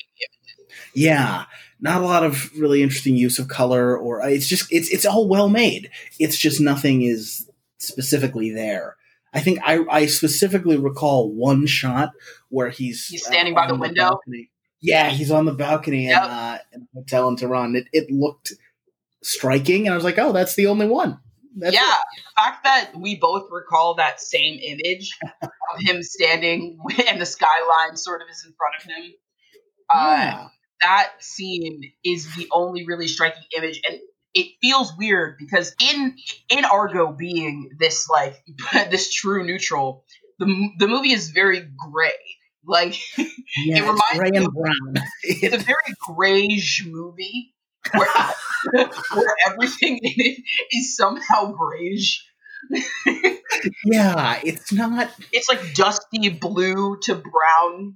yeah, 0.94 1.46
not 1.80 2.02
a 2.02 2.06
lot 2.06 2.24
of 2.24 2.52
really 2.58 2.82
interesting 2.84 3.15
use 3.15 3.39
of 3.39 3.48
color, 3.48 3.98
or 3.98 4.22
uh, 4.22 4.28
it's 4.28 4.48
just 4.48 4.72
it's 4.72 4.89
it's 4.89 5.06
all 5.06 5.28
well 5.28 5.50
made. 5.50 5.89
It's 6.20 6.38
just 6.38 6.60
nothing 6.62 7.02
is 7.04 7.49
specifically 7.80 8.52
there. 8.52 8.96
I 9.34 9.42
think 9.42 9.60
I, 9.63 9.80
I 9.89 10.06
specifically 10.08 10.78
recall 10.78 11.32
one 11.32 11.65
shot 11.68 12.12
where 12.50 12.70
he's 12.70 13.08
He's 13.08 13.26
standing 13.26 13.54
by 13.54 13.68
the 13.68 13.76
window? 13.76 14.10
balcony. 14.12 14.50
Yeah, 14.82 15.10
he's 15.10 15.30
on 15.32 15.46
the 15.46 15.54
balcony 15.54 16.06
in, 16.06 16.12
Yep. 16.12 16.24
uh, 16.24 16.58
in 16.74 16.82
a 16.82 17.00
hotel 17.00 17.28
in 17.28 17.36
Tehran. 17.36 17.76
It, 17.76 17.88
it 17.92 18.10
looked 18.12 18.54
striking, 19.22 19.86
and 19.86 19.94
I 19.94 19.96
was 19.96 20.04
like, 20.06 20.18
oh, 20.18 20.32
that's 20.32 20.56
the 20.56 20.68
only 20.68 20.88
one. 20.88 21.20
That's 21.58 21.74
yeah, 21.74 21.82
it. 21.82 22.24
the 22.38 22.42
fact 22.42 22.63
that 22.63 22.92
we 22.98 23.15
both 23.18 23.50
recall 23.52 23.96
that 23.96 24.22
same 24.22 24.60
image 24.63 25.18
of 25.44 25.50
him 25.80 26.02
standing 26.04 26.80
and 27.08 27.20
the 27.20 27.26
skyline 27.26 27.98
sort 27.98 28.22
of 28.22 28.30
is 28.30 28.46
in 28.46 28.54
front 28.54 28.76
of 28.78 28.84
him. 28.84 29.13
Uh, 29.94 30.15
Yeah. 30.18 30.48
that 30.82 31.12
scene 31.20 31.92
is 32.06 32.34
the 32.36 32.48
only 32.52 32.86
really 32.86 33.08
striking 33.08 33.44
image 33.58 33.82
and 33.89 34.00
it 34.34 34.48
feels 34.62 34.94
weird 34.98 35.36
because 35.39 35.76
in 35.92 36.15
in 36.50 36.65
argo 36.65 37.12
being 37.12 37.72
this 37.80 38.08
like 38.10 38.36
this 38.92 39.13
true 39.13 39.46
neutral 39.46 40.04
the, 40.39 40.70
the 40.80 40.88
movie 40.88 41.12
is 41.12 41.30
very 41.32 41.62
gray. 41.92 42.13
Like 42.65 42.96
Yeah, 43.18 43.78
it's 43.78 43.82
reminds 43.82 44.18
gray 44.18 44.30
me 44.32 44.38
and 44.38 44.48
of- 44.48 44.54
brown. 44.54 44.94
it's 45.24 45.56
a 45.56 45.58
very 45.58 45.96
grayish 46.08 46.86
movie 46.86 47.54
where, 47.94 48.08
where 49.13 49.36
everything 49.48 49.98
in 49.98 50.13
it 50.18 50.44
is 50.72 50.96
somehow 50.96 51.52
grayish. 51.52 52.26
Yeah, 53.86 54.39
it's 54.44 54.72
not 54.72 55.10
it's 55.32 55.50
like 55.50 55.74
dusty 55.74 56.30
blue 56.30 56.98
to 57.04 57.15
brown 57.15 57.96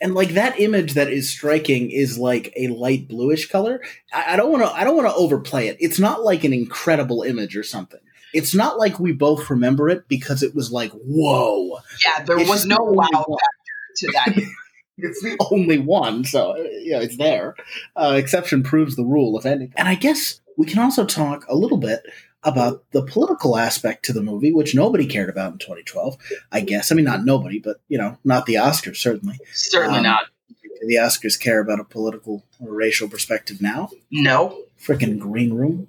and 0.00 0.14
like 0.14 0.30
that 0.30 0.58
image 0.60 0.94
that 0.94 1.08
is 1.08 1.30
striking 1.30 1.90
is 1.90 2.18
like 2.18 2.52
a 2.56 2.68
light 2.68 3.08
bluish 3.08 3.48
color. 3.48 3.80
I, 4.12 4.36
don't 4.36 4.50
want 4.50 4.64
to. 4.64 4.72
I 4.72 4.84
don't 4.84 4.96
want 4.96 5.08
to 5.08 5.14
overplay 5.14 5.68
it. 5.68 5.76
It's 5.80 5.98
not 5.98 6.22
like 6.22 6.44
an 6.44 6.52
incredible 6.52 7.22
image 7.22 7.56
or 7.56 7.62
something. 7.62 8.00
It's 8.34 8.54
not 8.54 8.78
like 8.78 8.98
we 8.98 9.12
both 9.12 9.48
remember 9.48 9.88
it 9.88 10.08
because 10.08 10.42
it 10.42 10.54
was 10.54 10.70
like, 10.70 10.92
whoa, 10.92 11.78
yeah 12.04 12.24
there 12.24 12.38
It's 12.38 12.48
was 12.48 12.66
no 12.66 12.78
wow 12.80 13.08
factor 13.08 13.96
to 13.96 14.12
that 14.12 14.42
it's 14.98 15.22
the 15.22 15.36
only 15.50 15.78
one. 15.78 16.24
So 16.24 16.52
uh, 16.52 16.68
yeah, 16.82 17.00
it's 17.00 17.16
there. 17.16 17.54
Uh, 17.94 18.14
exception 18.16 18.62
proves 18.62 18.96
the 18.96 19.04
rule, 19.04 19.38
if 19.38 19.46
anything. 19.46 19.74
And 19.76 19.88
I 19.88 19.94
guess 19.94 20.40
we 20.56 20.66
can 20.66 20.78
also 20.78 21.04
talk 21.04 21.44
a 21.48 21.54
little 21.54 21.78
bit 21.78 22.02
about 22.46 22.84
the 22.92 23.02
political 23.02 23.58
aspect 23.58 24.04
to 24.06 24.12
the 24.14 24.22
movie, 24.22 24.52
which 24.52 24.74
nobody 24.74 25.04
cared 25.04 25.28
about 25.28 25.52
in 25.52 25.58
2012. 25.58 26.16
I 26.52 26.60
guess. 26.60 26.90
I 26.90 26.94
mean, 26.94 27.04
not 27.04 27.24
nobody, 27.24 27.58
but 27.58 27.80
you 27.88 27.98
know, 27.98 28.16
not 28.24 28.46
the 28.46 28.54
Oscars 28.54 28.96
certainly. 28.96 29.38
certainly 29.52 29.98
Um, 29.98 30.04
not 30.04 30.26
Do 30.60 30.86
the 30.86 30.94
Oscars 30.96 31.38
care 31.38 31.60
about 31.60 31.80
a 31.80 31.84
political 31.84 32.44
or 32.60 32.72
racial 32.72 33.08
perspective 33.08 33.60
now? 33.60 33.90
no 34.10 34.62
Freaking 34.80 35.18
green 35.18 35.52
room. 35.54 35.88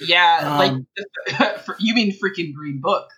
Yeah, 0.00 0.38
Um, 0.42 0.86
like 1.38 1.58
you 1.78 1.94
mean 1.94 2.12
freaking 2.18 2.52
Green 2.54 2.80
Book? 2.80 3.10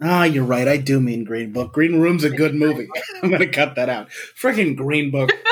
Ah, 0.00 0.24
you're 0.24 0.44
right. 0.44 0.66
I 0.68 0.76
do 0.76 1.00
mean 1.00 1.24
Green 1.24 1.52
Book. 1.52 1.72
Green 1.72 2.00
Room's 2.00 2.24
a 2.24 2.30
good 2.30 2.54
movie. 2.54 2.88
I'm 3.22 3.30
gonna 3.30 3.48
cut 3.48 3.74
that 3.76 3.88
out. 3.88 4.08
Freaking 4.40 4.76
Green 4.76 5.10
Book. 5.10 5.30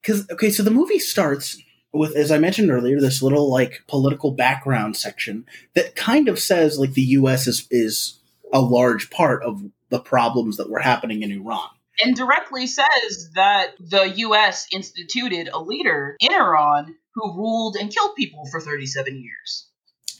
Because 0.00 0.30
okay, 0.30 0.48
so 0.50 0.62
the 0.62 0.70
movie 0.70 0.98
starts 1.00 1.60
with, 1.92 2.14
as 2.16 2.30
I 2.30 2.38
mentioned 2.38 2.70
earlier, 2.70 3.00
this 3.00 3.22
little 3.22 3.50
like 3.50 3.82
political 3.88 4.30
background 4.30 4.96
section 4.96 5.46
that 5.74 5.94
kind 5.94 6.28
of 6.28 6.38
says 6.38 6.78
like 6.78 6.92
the 6.92 7.02
U.S. 7.02 7.46
is 7.46 7.66
is 7.70 8.18
a 8.52 8.60
large 8.60 9.10
part 9.10 9.42
of 9.42 9.62
the 9.90 10.00
problems 10.00 10.56
that 10.56 10.70
were 10.70 10.80
happening 10.80 11.22
in 11.22 11.32
Iran. 11.32 11.68
And 12.00 12.14
directly 12.14 12.66
says 12.66 13.30
that 13.34 13.72
the 13.80 14.08
U.S. 14.18 14.68
instituted 14.72 15.48
a 15.52 15.60
leader 15.60 16.16
in 16.20 16.32
Iran 16.32 16.94
who 17.14 17.34
ruled 17.34 17.76
and 17.76 17.92
killed 17.92 18.14
people 18.14 18.46
for 18.46 18.60
37 18.60 19.20
years. 19.20 19.68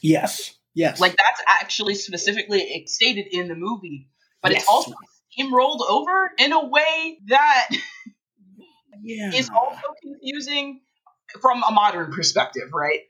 Yes. 0.01 0.55
Yes. 0.73 0.99
Like 0.99 1.15
that's 1.15 1.41
actually 1.47 1.95
specifically 1.95 2.83
stated 2.87 3.27
in 3.31 3.47
the 3.47 3.55
movie, 3.55 4.09
but 4.41 4.51
Yes. 4.51 4.61
it's 4.61 4.69
also 4.69 4.91
steamrolled 5.37 5.81
over 5.89 6.31
in 6.37 6.51
a 6.51 6.65
way 6.65 7.19
that 7.27 7.69
yeah. 9.01 9.31
is 9.33 9.49
also 9.49 9.81
confusing 10.01 10.81
from 11.41 11.63
a 11.63 11.71
modern 11.71 12.11
perspective, 12.11 12.69
right? 12.73 13.01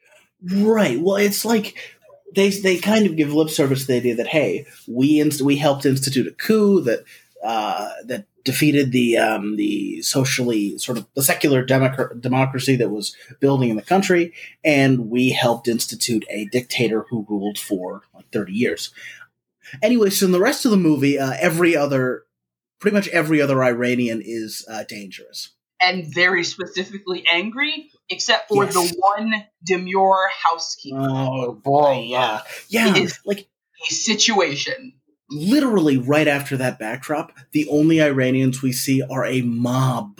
Right. 0.43 0.99
Well, 0.99 1.17
it's 1.17 1.45
like 1.45 1.77
they 2.35 2.49
they 2.49 2.77
kind 2.77 3.05
of 3.05 3.15
give 3.15 3.33
lip 3.33 3.49
service 3.49 3.81
to 3.81 3.87
the 3.87 3.95
idea 3.97 4.15
that 4.15 4.27
hey, 4.27 4.65
we 4.87 5.19
inst- 5.19 5.41
we 5.41 5.57
helped 5.57 5.85
institute 5.85 6.27
a 6.27 6.31
coup 6.31 6.81
that 6.81 7.03
uh, 7.43 7.89
that 8.05 8.25
defeated 8.43 8.91
the 8.91 9.17
um, 9.17 9.55
the 9.57 10.01
socially 10.01 10.77
sort 10.77 10.97
of 10.97 11.05
the 11.15 11.23
secular 11.23 11.65
democ- 11.65 12.21
democracy 12.21 12.75
that 12.77 12.89
was 12.89 13.15
building 13.39 13.69
in 13.69 13.75
the 13.75 13.81
country, 13.81 14.33
and 14.63 15.09
we 15.09 15.29
helped 15.29 15.67
institute 15.67 16.25
a 16.29 16.45
dictator 16.45 17.05
who 17.09 17.25
ruled 17.29 17.57
for 17.57 18.03
like 18.13 18.29
thirty 18.31 18.53
years. 18.53 18.91
Anyway, 19.81 20.09
so 20.09 20.25
in 20.25 20.31
the 20.31 20.39
rest 20.39 20.65
of 20.65 20.71
the 20.71 20.77
movie, 20.77 21.19
uh, 21.19 21.33
every 21.39 21.75
other, 21.75 22.23
pretty 22.79 22.95
much 22.95 23.07
every 23.09 23.41
other 23.41 23.63
Iranian 23.63 24.21
is 24.23 24.65
uh, 24.67 24.83
dangerous. 24.87 25.49
And 25.81 26.11
very 26.13 26.43
specifically 26.43 27.23
angry, 27.31 27.91
except 28.09 28.47
for 28.49 28.63
Yes. 28.65 28.73
the 28.73 28.95
one 28.99 29.33
demure 29.65 30.29
housekeeper. 30.43 30.97
Oh 30.99 31.53
boy, 31.53 32.05
yeah, 32.07 32.41
yeah, 32.69 32.89
It 32.95 32.97
is- 33.03 33.19
like 33.25 33.47
A 33.89 33.93
situation. 33.93 34.93
literally 35.29 35.97
right 35.97 36.27
after 36.27 36.57
that 36.57 36.79
backdrop, 36.79 37.31
the 37.51 37.67
only 37.69 38.01
Iranians 38.01 38.61
we 38.61 38.71
see 38.71 39.01
are 39.01 39.25
a 39.25 39.41
mob, 39.41 40.19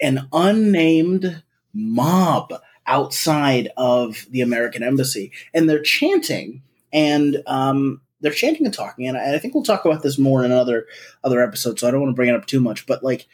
an 0.00 0.28
unnamed 0.32 1.42
mob 1.74 2.52
outside 2.86 3.70
of 3.76 4.26
the 4.30 4.40
American 4.40 4.82
embassy, 4.82 5.30
and 5.54 5.68
they're 5.68 5.82
chanting 5.82 6.62
and 6.92 7.42
um, 7.46 8.00
they're 8.20 8.32
chanting 8.32 8.66
and 8.66 8.74
talking. 8.74 9.06
And 9.06 9.16
I, 9.16 9.34
I 9.34 9.38
think 9.38 9.54
we'll 9.54 9.62
talk 9.64 9.84
about 9.84 10.02
this 10.02 10.18
more 10.18 10.44
in 10.44 10.50
another 10.50 10.86
other 11.22 11.40
episode, 11.42 11.78
so 11.78 11.86
I 11.86 11.90
don't 11.90 12.00
want 12.00 12.10
to 12.12 12.16
bring 12.16 12.28
it 12.28 12.34
up 12.34 12.46
too 12.46 12.60
much. 12.60 12.86
But 12.86 13.02
like, 13.04 13.26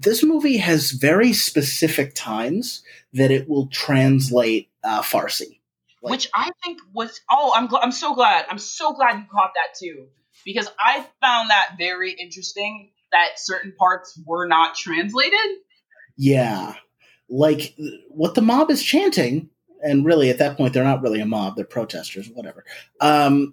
this 0.00 0.24
movie 0.24 0.56
has 0.56 0.92
very 0.92 1.32
specific 1.32 2.14
times 2.14 2.82
that 3.12 3.30
it 3.30 3.48
will 3.48 3.66
translate 3.66 4.68
uh, 4.82 5.02
Farsi. 5.02 5.60
Like- 6.02 6.12
which 6.12 6.28
I 6.34 6.50
think 6.64 6.78
was 6.94 7.20
oh 7.30 7.52
I'm 7.54 7.68
gl- 7.68 7.80
I'm 7.82 7.92
so 7.92 8.14
glad 8.14 8.46
I'm 8.48 8.58
so 8.58 8.94
glad 8.94 9.18
you 9.18 9.24
caught 9.30 9.52
that 9.54 9.78
too 9.78 10.06
because 10.46 10.66
I 10.78 11.06
found 11.20 11.50
that 11.50 11.72
very 11.76 12.12
interesting 12.12 12.90
that 13.12 13.38
certain 13.38 13.74
parts 13.78 14.18
were 14.24 14.46
not 14.46 14.74
translated. 14.74 15.38
Yeah. 16.16 16.74
Like 17.28 17.74
what 18.08 18.34
the 18.34 18.40
mob 18.40 18.70
is 18.70 18.82
chanting, 18.82 19.50
and 19.82 20.06
really 20.06 20.30
at 20.30 20.38
that 20.38 20.56
point 20.56 20.72
they're 20.72 20.84
not 20.84 21.02
really 21.02 21.20
a 21.20 21.26
mob, 21.26 21.56
they're 21.56 21.66
protesters, 21.66 22.30
whatever. 22.32 22.64
Um 23.02 23.52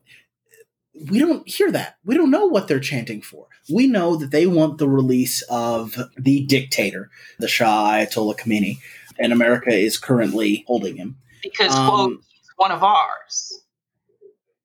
we 1.09 1.19
don't 1.19 1.47
hear 1.47 1.71
that. 1.71 1.97
We 2.05 2.15
don't 2.15 2.31
know 2.31 2.45
what 2.45 2.67
they're 2.67 2.79
chanting 2.79 3.21
for. 3.21 3.47
We 3.73 3.87
know 3.87 4.15
that 4.15 4.31
they 4.31 4.47
want 4.47 4.77
the 4.77 4.89
release 4.89 5.41
of 5.43 5.97
the 6.17 6.45
dictator, 6.45 7.09
the 7.39 7.47
Shah 7.47 7.91
Ayatollah 7.91 8.39
Khomeini, 8.39 8.79
and 9.19 9.33
America 9.33 9.71
is 9.71 9.97
currently 9.97 10.63
holding 10.67 10.97
him. 10.97 11.17
Because 11.43 11.75
Um, 11.75 11.87
quote 11.87 12.11
he's 12.29 12.51
one 12.55 12.71
of 12.71 12.83
ours. 12.83 13.61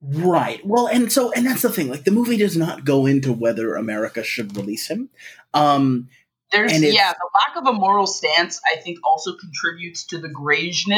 Right. 0.03 0.61
Well, 0.65 0.89
and 0.89 1.13
so 1.13 1.31
and 1.33 1.47
that's 1.47 1.63
the 1.63 1.71
thing. 1.71 1.89
Like 1.89 2.05
the 2.05 2.11
movie 2.11 2.37
does 2.37 2.57
not 2.57 2.85
go 2.85 3.07
into 3.07 3.33
whether 3.33 3.77
America 3.77 4.25
should 4.25 4.57
release 4.57 4.89
him. 4.89 5.11
Um 5.55 6.09
There's 6.51 6.73
yeah 6.73 7.13
the 7.13 7.31
lack 7.35 7.57
of 7.57 7.69
a 7.69 7.73
moral 7.73 8.09
stance 8.09 8.61
I 8.73 8.81
think 8.81 8.99
also 9.05 9.37
contributes 9.37 10.05
to 10.07 10.19
the 10.19 10.29
grayish 10.29 10.89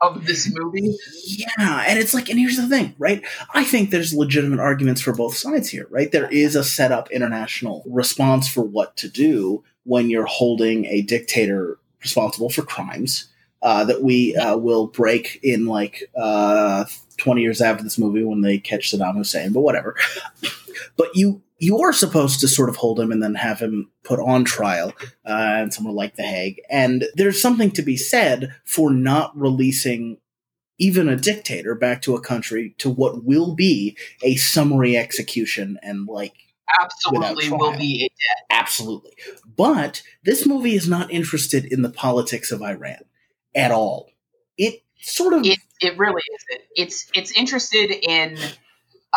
of 0.00 0.26
this 0.26 0.50
movie. 0.54 0.94
Yeah, 1.24 1.84
and 1.86 1.98
it's 1.98 2.14
like, 2.14 2.28
and 2.28 2.38
here's 2.38 2.56
the 2.56 2.68
thing, 2.68 2.94
right? 2.98 3.24
I 3.54 3.64
think 3.64 3.90
there's 3.90 4.12
legitimate 4.12 4.60
arguments 4.60 5.00
for 5.00 5.14
both 5.14 5.36
sides 5.36 5.68
here, 5.68 5.86
right? 5.90 6.10
There 6.12 6.28
is 6.30 6.54
a 6.54 6.64
set 6.64 6.92
up 6.92 7.10
international 7.10 7.82
response 7.86 8.48
for 8.48 8.62
what 8.62 8.96
to 8.98 9.08
do 9.08 9.64
when 9.84 10.10
you're 10.10 10.26
holding 10.26 10.84
a 10.86 11.02
dictator 11.02 11.78
responsible 12.02 12.50
for 12.50 12.62
crimes 12.62 13.28
uh, 13.62 13.84
that 13.84 14.02
we 14.02 14.36
uh, 14.36 14.56
will 14.56 14.86
break 14.86 15.40
in 15.42 15.66
like 15.66 16.10
uh, 16.16 16.84
20 17.16 17.40
years 17.40 17.60
after 17.60 17.82
this 17.82 17.98
movie 17.98 18.22
when 18.22 18.42
they 18.42 18.58
catch 18.58 18.92
Saddam 18.92 19.16
Hussein, 19.16 19.52
but 19.52 19.60
whatever. 19.60 19.96
But 20.96 21.08
you 21.14 21.42
you 21.58 21.78
are 21.80 21.92
supposed 21.92 22.40
to 22.40 22.48
sort 22.48 22.68
of 22.68 22.76
hold 22.76 23.00
him 23.00 23.10
and 23.10 23.22
then 23.22 23.34
have 23.34 23.58
him 23.58 23.90
put 24.04 24.20
on 24.20 24.44
trial 24.44 24.92
uh, 25.24 25.60
in 25.62 25.70
somewhere 25.70 25.94
like 25.94 26.16
The 26.16 26.22
Hague. 26.22 26.60
And 26.68 27.06
there's 27.14 27.40
something 27.40 27.70
to 27.72 27.82
be 27.82 27.96
said 27.96 28.54
for 28.64 28.90
not 28.90 29.34
releasing 29.34 30.18
even 30.78 31.08
a 31.08 31.16
dictator 31.16 31.74
back 31.74 32.02
to 32.02 32.14
a 32.14 32.20
country 32.20 32.74
to 32.76 32.90
what 32.90 33.24
will 33.24 33.54
be 33.54 33.96
a 34.22 34.36
summary 34.36 34.96
execution 34.96 35.78
and 35.82 36.06
like 36.06 36.34
Absolutely 36.82 37.50
will 37.50 37.76
be 37.78 38.04
a 38.04 38.08
death. 38.08 38.46
absolutely. 38.50 39.12
But 39.56 40.02
this 40.24 40.44
movie 40.46 40.74
is 40.74 40.88
not 40.88 41.10
interested 41.12 41.64
in 41.64 41.82
the 41.82 41.90
politics 41.90 42.50
of 42.50 42.60
Iran 42.60 42.98
at 43.54 43.70
all. 43.70 44.10
It 44.58 44.82
sort 45.00 45.32
of 45.32 45.46
it 45.46 45.60
it 45.80 45.96
really 45.96 46.22
isn't. 46.34 46.64
It's 46.74 47.10
it's 47.14 47.30
interested 47.32 47.92
in 47.92 48.36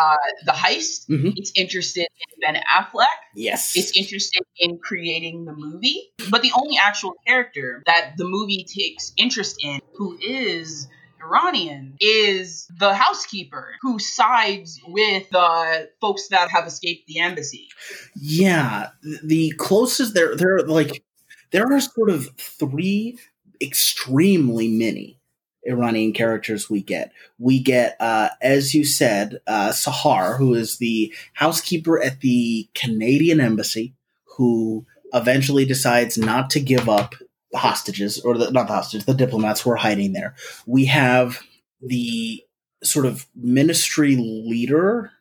uh, 0.00 0.16
the 0.46 0.52
heist. 0.52 1.08
Mhm. 1.08 1.32
It's 1.36 1.52
interested 1.56 2.06
in 2.22 2.40
Ben 2.54 2.62
Affleck. 2.76 3.06
yes. 3.34 3.76
It's 3.76 3.96
interested 3.96 4.42
in 4.58 4.78
creating 4.78 5.44
the 5.44 5.52
movie. 5.52 6.12
But 6.30 6.42
the 6.42 6.52
only 6.54 6.76
actual 6.78 7.12
character 7.26 7.82
that 7.86 8.12
the 8.16 8.24
movie 8.24 8.64
takes 8.64 9.12
interest 9.16 9.56
in, 9.62 9.80
who 9.94 10.16
is 10.22 10.88
Iranian, 11.22 11.96
is 12.00 12.66
the 12.78 12.94
housekeeper 12.94 13.74
who 13.82 13.98
sides 13.98 14.80
with 14.86 15.28
the 15.30 15.90
folks 16.00 16.28
that 16.28 16.50
have 16.50 16.66
escaped 16.66 17.06
the 17.06 17.18
embassy. 17.20 17.68
Yeah, 18.16 18.88
the 19.22 19.50
closest 19.58 20.14
there 20.14 20.34
there 20.36 20.56
are 20.56 20.62
like 20.62 21.04
there 21.50 21.66
are 21.72 21.80
sort 21.80 22.10
of 22.10 22.28
three 22.38 23.18
extremely 23.60 24.68
many 24.68 25.19
Iranian 25.64 26.12
characters 26.12 26.70
we 26.70 26.82
get. 26.82 27.12
We 27.38 27.60
get, 27.60 27.96
uh, 28.00 28.30
as 28.40 28.74
you 28.74 28.84
said, 28.84 29.40
uh, 29.46 29.70
Sahar, 29.70 30.38
who 30.38 30.54
is 30.54 30.78
the 30.78 31.14
housekeeper 31.34 32.02
at 32.02 32.20
the 32.20 32.68
Canadian 32.74 33.40
embassy, 33.40 33.94
who 34.36 34.86
eventually 35.12 35.64
decides 35.64 36.16
not 36.16 36.50
to 36.50 36.60
give 36.60 36.88
up 36.88 37.14
the 37.52 37.58
hostages, 37.58 38.20
or 38.20 38.38
the, 38.38 38.50
not 38.50 38.68
the 38.68 38.74
hostages, 38.74 39.06
the 39.06 39.14
diplomats 39.14 39.60
who 39.60 39.70
are 39.70 39.76
hiding 39.76 40.12
there. 40.12 40.34
We 40.66 40.86
have 40.86 41.42
the 41.82 42.42
sort 42.82 43.06
of 43.06 43.26
ministry 43.34 44.16
leader, 44.16 45.12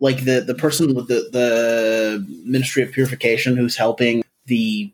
like 0.00 0.24
the, 0.24 0.40
the 0.40 0.54
person 0.54 0.94
with 0.94 1.08
the, 1.08 1.28
the 1.32 2.26
Ministry 2.44 2.82
of 2.82 2.92
Purification 2.92 3.56
who's 3.56 3.76
helping 3.76 4.22
the 4.46 4.92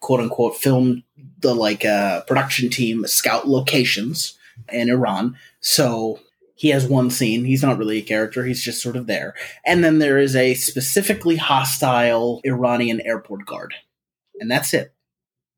quote 0.00 0.20
unquote 0.20 0.56
film 0.56 1.02
the 1.40 1.54
like 1.54 1.84
uh, 1.84 2.22
production 2.22 2.70
team 2.70 3.06
scout 3.06 3.48
locations 3.48 4.38
in 4.72 4.88
Iran. 4.88 5.36
So 5.60 6.20
he 6.54 6.68
has 6.68 6.86
one 6.86 7.10
scene. 7.10 7.44
He's 7.44 7.62
not 7.62 7.78
really 7.78 7.98
a 7.98 8.02
character. 8.02 8.44
He's 8.44 8.62
just 8.62 8.82
sort 8.82 8.96
of 8.96 9.06
there. 9.06 9.34
And 9.64 9.82
then 9.82 9.98
there 9.98 10.18
is 10.18 10.36
a 10.36 10.54
specifically 10.54 11.36
hostile 11.36 12.40
Iranian 12.44 13.00
airport 13.00 13.46
guard, 13.46 13.74
and 14.38 14.50
that's 14.50 14.74
it. 14.74 14.92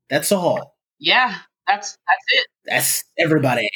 That's 0.09 0.31
all. 0.31 0.77
Yeah, 0.99 1.35
that's 1.67 1.97
that's 2.07 2.25
it. 2.29 2.47
That's 2.65 3.03
everybody. 3.19 3.69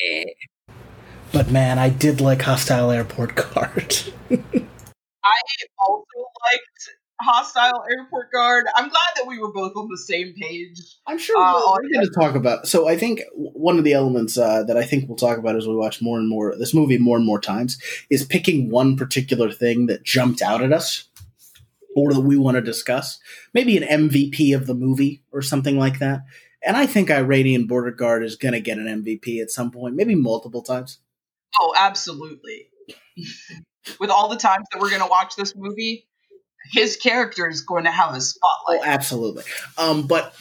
But 1.33 1.51
man, 1.51 1.77
I 1.77 1.89
did 1.89 2.21
like 2.21 2.41
hostile 2.41 2.91
airport 2.91 3.35
guard. 3.53 3.95
I 4.31 5.41
also 5.79 6.19
liked 6.51 6.89
hostile 7.21 7.83
airport 7.89 8.31
guard. 8.31 8.65
I'm 8.75 8.89
glad 8.89 9.11
that 9.15 9.27
we 9.27 9.39
were 9.39 9.51
both 9.51 9.73
on 9.75 9.87
the 9.89 9.97
same 9.97 10.33
page. 10.39 10.79
I'm 11.05 11.17
sure 11.17 11.35
Uh, 11.37 11.53
we're, 11.53 11.83
we're 11.83 11.93
going 11.93 12.05
to 12.05 12.19
talk 12.19 12.35
about. 12.35 12.67
So 12.67 12.87
I 12.87 12.97
think 12.97 13.21
one 13.33 13.77
of 13.77 13.83
the 13.83 13.93
elements 13.93 14.37
uh, 14.37 14.63
that 14.63 14.77
I 14.77 14.83
think 14.83 15.07
we'll 15.07 15.17
talk 15.17 15.37
about 15.37 15.55
as 15.55 15.67
we 15.67 15.75
watch 15.75 16.01
more 16.01 16.19
and 16.19 16.29
more 16.29 16.55
this 16.57 16.73
movie 16.73 16.97
more 16.97 17.17
and 17.17 17.25
more 17.25 17.39
times 17.41 17.79
is 18.09 18.25
picking 18.25 18.69
one 18.69 18.95
particular 18.97 19.51
thing 19.51 19.87
that 19.87 20.03
jumped 20.03 20.41
out 20.41 20.63
at 20.63 20.71
us 20.73 21.05
or 21.95 22.13
that 22.13 22.21
we 22.21 22.37
want 22.37 22.55
to 22.55 22.61
discuss. 22.61 23.19
Maybe 23.53 23.75
an 23.77 24.09
MVP 24.09 24.55
of 24.55 24.67
the 24.67 24.75
movie 24.75 25.23
or 25.31 25.41
something 25.41 25.77
like 25.79 25.99
that. 25.99 26.21
And 26.63 26.77
I 26.77 26.85
think 26.85 27.09
Iranian 27.09 27.65
border 27.65 27.91
guard 27.91 28.23
is 28.23 28.35
going 28.35 28.53
to 28.53 28.59
get 28.59 28.77
an 28.77 28.85
MVP 29.03 29.41
at 29.41 29.51
some 29.51 29.71
point, 29.71 29.95
maybe 29.95 30.15
multiple 30.15 30.61
times. 30.61 30.99
Oh, 31.59 31.73
absolutely. 31.77 32.67
With 33.99 34.09
all 34.09 34.27
the 34.27 34.35
times 34.35 34.67
that 34.71 34.81
we're 34.81 34.89
going 34.89 35.01
to 35.01 35.07
watch 35.07 35.35
this 35.35 35.55
movie, 35.55 36.06
his 36.71 36.95
character 36.97 37.47
is 37.49 37.61
going 37.61 37.83
to 37.85 37.91
have 37.91 38.11
a 38.11 38.15
Oh, 38.15 38.19
spotlight. 38.19 38.81
absolutely. 38.85 39.43
Um, 39.77 40.07
but 40.07 40.33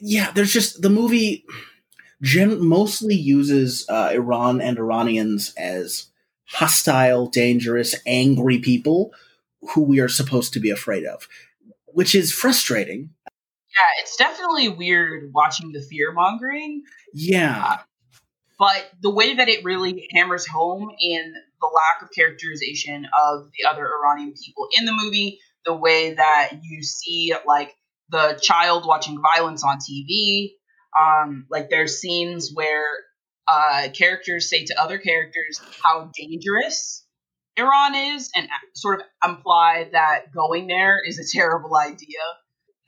yeah, 0.00 0.30
there's 0.32 0.52
just 0.52 0.82
the 0.82 0.90
movie 0.90 1.44
gen- 2.22 2.64
mostly 2.64 3.14
uses 3.14 3.86
uh, 3.88 4.10
Iran 4.12 4.60
and 4.60 4.78
Iranians 4.78 5.52
as 5.56 6.06
hostile, 6.48 7.26
dangerous, 7.26 7.94
angry 8.06 8.58
people 8.58 9.12
who 9.70 9.82
we 9.82 10.00
are 10.00 10.08
supposed 10.08 10.52
to 10.52 10.60
be 10.60 10.70
afraid 10.70 11.04
of, 11.04 11.28
which 11.86 12.14
is 12.14 12.32
frustrating. 12.32 13.10
yeah, 13.26 14.00
it's 14.02 14.16
definitely 14.16 14.68
weird 14.68 15.32
watching 15.34 15.72
the 15.72 15.80
fear 15.82 16.12
mongering, 16.12 16.82
Yeah, 17.12 17.78
but 18.58 18.90
the 19.02 19.10
way 19.10 19.34
that 19.34 19.48
it 19.48 19.64
really 19.64 20.08
hammers 20.12 20.46
home 20.46 20.90
in 21.00 21.34
the 21.60 21.66
lack 21.74 22.02
of 22.02 22.08
characterization 22.14 23.06
of 23.20 23.50
the 23.58 23.68
other 23.68 23.88
Iranian 24.02 24.32
people 24.44 24.68
in 24.78 24.84
the 24.86 24.92
movie, 24.92 25.38
the 25.66 25.74
way 25.74 26.14
that 26.14 26.52
you 26.62 26.82
see 26.82 27.34
like 27.46 27.74
the 28.08 28.38
child 28.40 28.86
watching 28.86 29.20
violence 29.20 29.64
on 29.64 29.78
TV, 29.78 30.52
um, 30.98 31.46
like 31.50 31.68
there's 31.68 32.00
scenes 32.00 32.52
where 32.54 32.86
uh, 33.48 33.88
characters 33.92 34.48
say 34.48 34.64
to 34.64 34.80
other 34.80 34.98
characters 34.98 35.60
how 35.84 36.10
dangerous 36.16 37.04
Iran 37.56 37.94
is, 37.94 38.30
and 38.36 38.48
sort 38.74 39.00
of 39.00 39.06
imply 39.28 39.88
that 39.92 40.32
going 40.32 40.66
there 40.66 40.98
is 41.06 41.18
a 41.18 41.24
terrible 41.36 41.76
idea, 41.76 42.20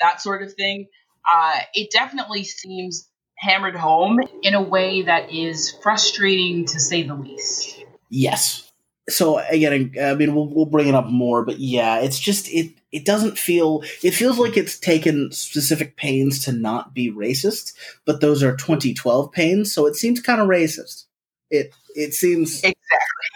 that 0.01 0.21
sort 0.21 0.43
of 0.43 0.53
thing. 0.55 0.87
Uh, 1.31 1.59
it 1.75 1.91
definitely 1.91 2.45
seems 2.45 3.09
hammered 3.37 3.77
home 3.77 4.19
in 4.43 4.55
a 4.55 4.63
way 4.63 5.03
that 5.03 5.33
is 5.33 5.75
frustrating 5.83 6.67
to 6.67 6.81
say 6.81 7.03
the 7.03 7.15
least. 7.15 7.85
yes. 8.11 8.68
So 9.09 9.39
again, 9.39 9.93
I 10.01 10.15
mean, 10.15 10.35
we'll, 10.35 10.49
we'll 10.49 10.67
bring 10.67 10.89
it 10.89 10.95
up 10.95 11.07
more, 11.07 11.45
but 11.45 11.59
yeah, 11.59 12.01
it's 12.01 12.19
just 12.19 12.49
it. 12.49 12.73
It 12.93 13.05
doesn't 13.05 13.39
feel. 13.39 13.83
It 14.03 14.13
feels 14.13 14.39
like 14.39 14.57
it's 14.57 14.79
taken 14.79 15.31
specific 15.33 15.97
pains 15.97 16.45
to 16.45 16.53
not 16.53 16.95
be 16.95 17.11
racist, 17.13 17.73
but 18.05 18.21
those 18.21 18.43
are 18.43 18.57
2012 18.57 19.33
pains, 19.33 19.73
so 19.73 19.87
it 19.87 19.97
seems 19.97 20.21
kind 20.21 20.41
of 20.41 20.49
racist. 20.49 21.05
It 21.51 21.75
it 21.95 22.15
seems 22.15 22.63
Exactly. 22.63 22.75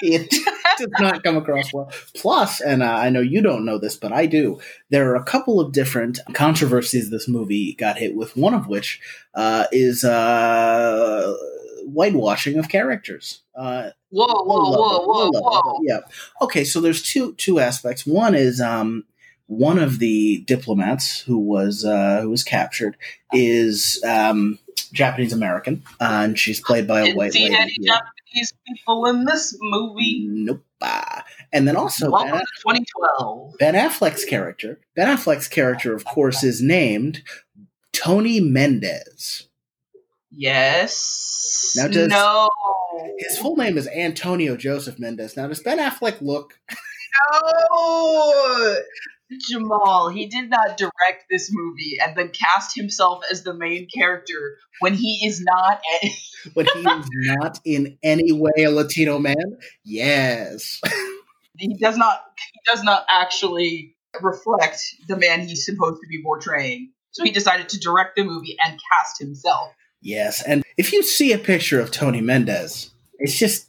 it 0.02 0.30
does 0.78 0.88
not 1.00 1.22
come 1.22 1.36
across 1.36 1.72
well. 1.72 1.90
Plus, 2.14 2.60
and 2.60 2.82
uh, 2.82 2.86
I 2.92 3.10
know 3.10 3.20
you 3.20 3.40
don't 3.42 3.64
know 3.64 3.78
this, 3.78 3.96
but 3.96 4.12
I 4.12 4.26
do. 4.26 4.60
There 4.90 5.10
are 5.10 5.16
a 5.16 5.24
couple 5.24 5.60
of 5.60 5.72
different 5.72 6.18
controversies 6.34 7.10
this 7.10 7.28
movie 7.28 7.74
got 7.74 7.98
hit 7.98 8.14
with. 8.14 8.36
One 8.36 8.54
of 8.54 8.68
which 8.68 9.00
uh, 9.34 9.66
is 9.72 10.04
uh, 10.04 11.34
whitewashing 11.84 12.58
of 12.58 12.68
characters. 12.68 13.42
Uh, 13.54 13.90
Whoa, 14.10 14.26
whoa, 14.26 14.56
low 14.56 14.78
whoa, 14.78 15.26
level, 15.28 15.42
whoa, 15.42 15.60
whoa. 15.62 15.78
Yeah. 15.82 16.00
Okay. 16.42 16.64
So 16.64 16.80
there's 16.80 17.02
two 17.02 17.34
two 17.34 17.60
aspects. 17.60 18.06
One 18.06 18.34
is 18.34 18.60
um, 18.60 19.04
one 19.46 19.78
of 19.78 19.98
the 19.98 20.42
diplomats 20.46 21.20
who 21.20 21.38
was 21.38 21.84
uh, 21.84 22.20
who 22.22 22.30
was 22.30 22.42
captured 22.44 22.96
is 23.32 24.02
um, 24.06 24.58
Japanese 24.92 25.32
American, 25.32 25.82
uh, 26.00 26.20
and 26.24 26.38
she's 26.38 26.60
played 26.60 26.86
by 26.86 27.00
a 27.00 27.04
Didn't 27.04 27.16
white 27.18 27.32
see 27.32 27.44
lady. 27.44 27.54
any. 27.56 27.76
Japanese 27.80 28.54
people 28.66 29.06
in 29.06 29.24
this 29.24 29.56
movie. 29.60 30.26
Nope. 30.28 30.64
Ah. 30.82 31.24
And 31.52 31.68
then 31.68 31.76
also 31.76 32.10
Welcome 32.10 32.32
Ben, 32.32 32.40
2012. 32.62 33.54
Ben 33.58 33.74
Affleck's 33.74 34.24
character. 34.24 34.80
Ben 34.96 35.06
Affleck's 35.16 35.48
character, 35.48 35.94
of 35.94 36.04
course, 36.04 36.42
is 36.42 36.60
named 36.62 37.22
Tony 37.92 38.40
Mendez. 38.40 39.48
Yes. 40.34 41.74
Now 41.76 41.88
does- 41.88 42.08
no. 42.08 42.48
His 43.18 43.38
full 43.38 43.56
name 43.56 43.78
is 43.78 43.88
Antonio 43.88 44.56
Joseph 44.56 44.98
Mendez. 44.98 45.36
Now, 45.36 45.48
does 45.48 45.60
Ben 45.60 45.78
Affleck 45.78 46.20
look? 46.20 46.58
No. 47.70 48.76
Jamal, 49.48 50.10
he 50.10 50.26
did 50.26 50.50
not 50.50 50.76
direct 50.76 51.24
this 51.30 51.48
movie 51.50 51.96
and 52.04 52.14
then 52.16 52.30
cast 52.30 52.76
himself 52.76 53.22
as 53.30 53.42
the 53.44 53.54
main 53.54 53.86
character 53.94 54.58
when 54.80 54.92
he 54.94 55.26
is 55.26 55.40
not. 55.42 55.80
A- 56.02 56.10
But 56.54 56.68
he 56.70 56.80
is 56.80 57.08
not 57.12 57.60
in 57.64 57.98
any 58.02 58.32
way 58.32 58.64
a 58.64 58.70
Latino 58.70 59.18
man. 59.18 59.58
Yes. 59.84 60.80
he 61.56 61.74
does 61.78 61.96
not. 61.96 62.20
He 62.52 62.60
does 62.70 62.82
not 62.82 63.06
actually 63.08 63.94
reflect 64.20 64.80
the 65.08 65.16
man 65.16 65.46
he's 65.46 65.64
supposed 65.64 66.00
to 66.02 66.06
be 66.10 66.20
portraying. 66.22 66.90
So 67.12 67.22
he 67.24 67.30
decided 67.30 67.68
to 67.70 67.78
direct 67.78 68.16
the 68.16 68.24
movie 68.24 68.56
and 68.64 68.72
cast 68.90 69.18
himself. 69.20 69.72
Yes, 70.02 70.42
and 70.42 70.64
if 70.76 70.92
you 70.92 71.02
see 71.02 71.32
a 71.32 71.38
picture 71.38 71.80
of 71.80 71.90
Tony 71.90 72.20
Mendez, 72.20 72.90
it's 73.18 73.38
just 73.38 73.68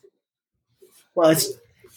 well, 1.16 1.30
it's 1.30 1.52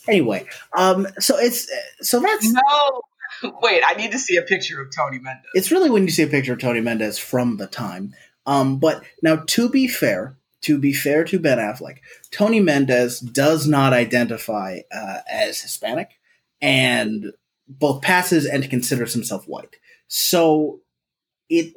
anyway. 0.06 0.46
Um, 0.76 1.08
so 1.18 1.38
it's 1.38 1.68
so 2.00 2.20
that's 2.20 2.52
No. 2.52 3.02
Wait, 3.62 3.82
I 3.84 3.94
need 3.94 4.12
to 4.12 4.18
see 4.18 4.36
a 4.36 4.42
picture 4.42 4.80
of 4.80 4.94
Tony 4.94 5.18
Mendez. 5.18 5.44
it's 5.54 5.70
really 5.70 5.90
when 5.90 6.04
you 6.04 6.10
see 6.10 6.22
a 6.22 6.28
picture 6.28 6.52
of 6.52 6.58
Tony 6.58 6.80
Mendez 6.80 7.18
from 7.18 7.56
the 7.56 7.66
time. 7.66 8.14
Um, 8.46 8.78
but 8.78 9.02
now 9.22 9.42
to 9.46 9.68
be 9.68 9.88
fair, 9.88 10.36
to 10.62 10.78
be 10.78 10.92
fair 10.92 11.24
to 11.24 11.38
Ben 11.38 11.58
Affleck, 11.58 11.98
Tony 12.30 12.60
Mendez 12.60 13.20
does 13.20 13.66
not 13.66 13.92
identify 13.92 14.80
uh, 14.92 15.18
as 15.30 15.60
Hispanic, 15.60 16.10
and 16.60 17.32
both 17.68 18.02
passes 18.02 18.46
and 18.46 18.68
considers 18.70 19.12
himself 19.12 19.46
white. 19.46 19.76
So 20.08 20.80
it 21.48 21.74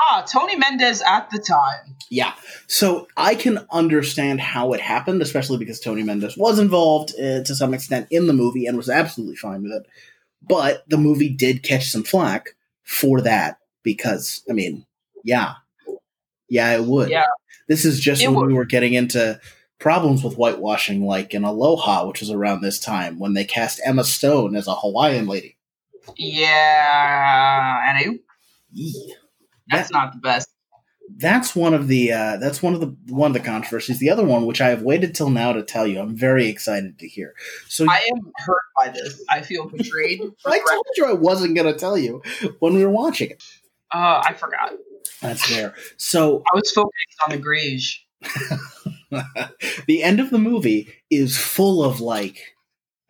Ah, 0.00 0.24
Tony 0.30 0.56
Mendez 0.56 1.02
at 1.06 1.30
the 1.30 1.38
time. 1.38 1.96
Yeah. 2.10 2.34
So 2.66 3.08
I 3.16 3.34
can 3.34 3.66
understand 3.70 4.40
how 4.40 4.72
it 4.72 4.80
happened, 4.80 5.22
especially 5.22 5.58
because 5.58 5.80
Tony 5.80 6.02
Mendez 6.02 6.36
was 6.36 6.58
involved 6.58 7.14
uh, 7.18 7.42
to 7.44 7.54
some 7.54 7.72
extent 7.74 8.06
in 8.10 8.26
the 8.26 8.32
movie 8.32 8.66
and 8.66 8.76
was 8.76 8.90
absolutely 8.90 9.36
fine 9.36 9.62
with 9.62 9.72
it. 9.72 9.86
But 10.42 10.84
the 10.88 10.98
movie 10.98 11.30
did 11.30 11.62
catch 11.62 11.90
some 11.90 12.02
flack 12.04 12.50
for 12.82 13.20
that 13.22 13.58
because, 13.82 14.42
I 14.50 14.52
mean, 14.52 14.84
yeah. 15.24 15.54
Yeah, 16.48 16.76
it 16.76 16.84
would. 16.84 17.10
Yeah. 17.10 17.24
This 17.68 17.84
is 17.84 17.98
just 17.98 18.22
It 18.22 18.28
when 18.28 18.36
would. 18.36 18.46
we 18.48 18.54
were 18.54 18.64
getting 18.64 18.94
into 18.94 19.40
problems 19.80 20.22
with 20.22 20.36
whitewashing, 20.36 21.04
like 21.04 21.34
in 21.34 21.42
Aloha, 21.42 22.06
which 22.06 22.20
was 22.20 22.30
around 22.30 22.60
this 22.60 22.78
time 22.78 23.18
when 23.18 23.34
they 23.34 23.44
cast 23.44 23.80
Emma 23.84 24.04
Stone 24.04 24.54
as 24.56 24.68
a 24.68 24.74
Hawaiian 24.74 25.26
lady. 25.26 25.56
Yeah, 26.16 27.82
and 27.88 27.98
I, 27.98 28.18
Yee. 28.72 29.14
That's 29.68 29.90
not 29.90 30.12
the 30.12 30.18
best. 30.18 30.48
that's 31.16 31.54
one 31.54 31.74
of 31.74 31.88
the 31.88 32.12
uh, 32.12 32.36
that's 32.38 32.62
one 32.62 32.74
of 32.74 32.80
the 32.80 32.96
one 33.08 33.30
of 33.30 33.34
the 33.34 33.40
controversies. 33.40 33.98
The 33.98 34.10
other 34.10 34.24
one, 34.24 34.46
which 34.46 34.60
I 34.60 34.68
have 34.68 34.82
waited 34.82 35.14
till 35.14 35.30
now 35.30 35.52
to 35.52 35.62
tell 35.62 35.86
you, 35.86 36.00
I'm 36.00 36.16
very 36.16 36.48
excited 36.48 36.98
to 36.98 37.08
hear. 37.08 37.34
So 37.68 37.86
I 37.88 38.06
am 38.12 38.32
hurt 38.36 38.62
by 38.76 38.88
this. 38.90 39.22
I 39.30 39.40
feel 39.42 39.68
betrayed. 39.68 40.20
I 40.46 40.58
told 40.58 40.86
you 40.96 41.06
I 41.06 41.12
wasn't 41.12 41.54
going 41.54 41.72
to 41.72 41.78
tell 41.78 41.96
you 41.96 42.22
when 42.60 42.74
we 42.74 42.84
were 42.84 42.90
watching 42.90 43.30
it. 43.30 43.42
Uh, 43.92 44.22
I 44.24 44.34
forgot. 44.34 44.72
That's 45.22 45.46
fair. 45.46 45.74
So 45.96 46.42
I 46.52 46.56
was 46.56 46.70
focused 46.72 47.16
on 47.26 47.36
the 47.36 47.42
Grage. 47.42 48.02
the 49.86 50.02
end 50.02 50.20
of 50.20 50.30
the 50.30 50.38
movie 50.38 50.88
is 51.10 51.38
full 51.38 51.84
of 51.84 52.00
like 52.00 52.56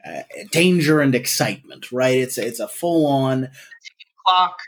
uh, 0.06 0.22
danger 0.52 1.00
and 1.00 1.14
excitement, 1.14 1.90
right? 1.90 2.18
It's 2.18 2.38
it's 2.38 2.60
a 2.60 2.68
full 2.68 3.06
on 3.06 3.50
Clock 4.24 4.58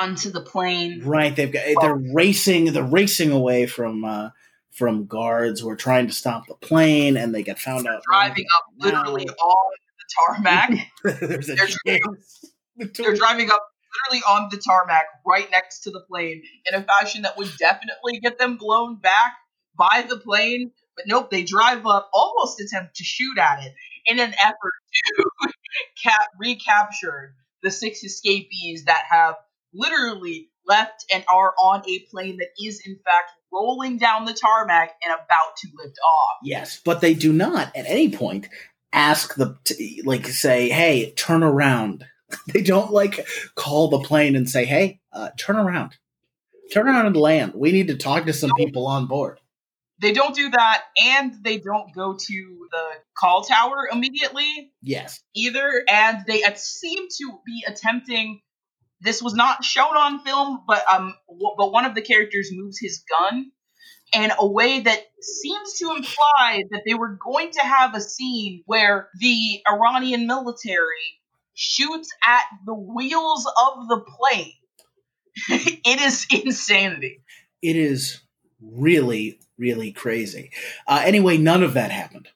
run 0.00 0.14
to 0.16 0.30
the 0.30 0.40
plane. 0.40 1.02
right. 1.04 1.34
They've 1.34 1.52
got 1.52 1.64
they're 1.80 1.94
racing. 1.94 2.72
They're 2.72 2.82
racing 2.82 3.30
away 3.30 3.66
from 3.66 4.04
uh, 4.04 4.30
from 4.70 5.06
guards 5.06 5.60
who 5.60 5.68
are 5.68 5.76
trying 5.76 6.06
to 6.06 6.12
stop 6.12 6.46
the 6.46 6.54
plane, 6.54 7.16
and 7.16 7.34
they 7.34 7.42
get 7.42 7.58
found 7.58 7.86
out 7.86 8.02
driving 8.08 8.46
up 8.56 8.64
literally 8.78 9.26
on 9.28 9.72
the 9.98 10.36
tarmac. 10.36 10.70
There's 11.20 11.48
a 11.48 11.54
They're 11.54 11.68
chance. 11.86 12.44
They're 12.96 13.14
driving 13.14 13.50
up 13.50 13.66
literally 14.06 14.22
on 14.28 14.48
the 14.50 14.58
tarmac 14.58 15.06
right 15.26 15.50
next 15.50 15.80
to 15.80 15.90
the 15.90 16.00
plane 16.08 16.42
in 16.66 16.80
a 16.80 16.84
fashion 16.84 17.22
that 17.22 17.36
would 17.36 17.50
definitely 17.58 18.20
get 18.20 18.38
them 18.38 18.56
blown 18.56 18.96
back 18.96 19.32
by 19.76 20.06
the 20.08 20.16
plane. 20.16 20.70
But 20.96 21.06
nope, 21.06 21.30
they 21.30 21.42
drive 21.42 21.86
up, 21.86 22.10
almost 22.12 22.60
attempt 22.60 22.96
to 22.96 23.04
shoot 23.04 23.38
at 23.38 23.64
it 23.64 23.72
in 24.06 24.18
an 24.18 24.34
effort 24.42 24.72
to 25.06 25.50
cap- 26.02 26.28
recapture 26.38 27.34
the 27.62 27.70
six 27.70 28.04
escapees 28.04 28.84
that 28.84 29.02
have 29.10 29.34
literally 29.72 30.50
left 30.66 31.04
and 31.12 31.24
are 31.32 31.54
on 31.58 31.82
a 31.88 31.98
plane 32.10 32.36
that 32.38 32.48
is 32.62 32.82
in 32.86 32.96
fact 33.04 33.32
rolling 33.52 33.98
down 33.98 34.24
the 34.24 34.34
tarmac 34.34 34.92
and 35.02 35.12
about 35.14 35.56
to 35.56 35.68
lift 35.74 35.96
off. 35.98 36.36
Yes, 36.42 36.80
but 36.84 37.00
they 37.00 37.14
do 37.14 37.32
not 37.32 37.74
at 37.74 37.86
any 37.86 38.10
point 38.10 38.48
ask 38.92 39.34
the 39.34 39.56
t- 39.64 40.02
like 40.04 40.26
say, 40.26 40.68
"Hey, 40.68 41.12
turn 41.12 41.42
around." 41.42 42.04
They 42.52 42.60
don't 42.60 42.92
like 42.92 43.26
call 43.54 43.88
the 43.88 44.00
plane 44.00 44.36
and 44.36 44.48
say, 44.48 44.66
"Hey, 44.66 45.00
uh, 45.14 45.30
turn 45.38 45.56
around, 45.56 45.96
turn 46.74 46.86
around 46.86 47.06
and 47.06 47.16
land. 47.16 47.52
We 47.54 47.72
need 47.72 47.88
to 47.88 47.96
talk 47.96 48.26
to 48.26 48.34
some 48.34 48.50
people 48.54 48.86
on 48.86 49.06
board." 49.06 49.40
They 50.00 50.12
don't 50.12 50.34
do 50.34 50.50
that, 50.50 50.82
and 51.02 51.32
they 51.42 51.58
don't 51.58 51.92
go 51.94 52.14
to 52.14 52.68
the 52.70 52.84
call 53.18 53.44
tower 53.44 53.88
immediately. 53.90 54.72
Yes, 54.82 55.22
either, 55.34 55.84
and 55.88 56.22
they 56.26 56.42
seem 56.56 57.08
to 57.18 57.38
be 57.46 57.64
attempting. 57.66 58.42
This 59.00 59.22
was 59.22 59.34
not 59.34 59.64
shown 59.64 59.96
on 59.96 60.20
film, 60.20 60.64
but 60.66 60.82
um, 60.92 61.14
w- 61.28 61.54
but 61.56 61.72
one 61.72 61.84
of 61.84 61.94
the 61.94 62.02
characters 62.02 62.50
moves 62.52 62.78
his 62.80 63.04
gun 63.08 63.52
in 64.14 64.32
a 64.38 64.46
way 64.46 64.80
that 64.80 65.00
seems 65.20 65.74
to 65.78 65.90
imply 65.96 66.64
that 66.70 66.82
they 66.86 66.94
were 66.94 67.18
going 67.24 67.50
to 67.52 67.60
have 67.60 67.94
a 67.94 68.00
scene 68.00 68.62
where 68.66 69.08
the 69.20 69.60
Iranian 69.70 70.26
military 70.26 71.20
shoots 71.54 72.08
at 72.26 72.42
the 72.66 72.74
wheels 72.74 73.46
of 73.46 73.88
the 73.88 74.00
plane. 74.00 74.52
it 75.84 76.00
is 76.00 76.26
insanity. 76.30 77.22
it 77.62 77.76
is 77.76 78.20
really, 78.60 79.38
really 79.58 79.92
crazy. 79.92 80.50
Uh, 80.86 81.02
anyway, 81.04 81.36
none 81.36 81.62
of 81.62 81.74
that 81.74 81.90
happened. 81.90 82.28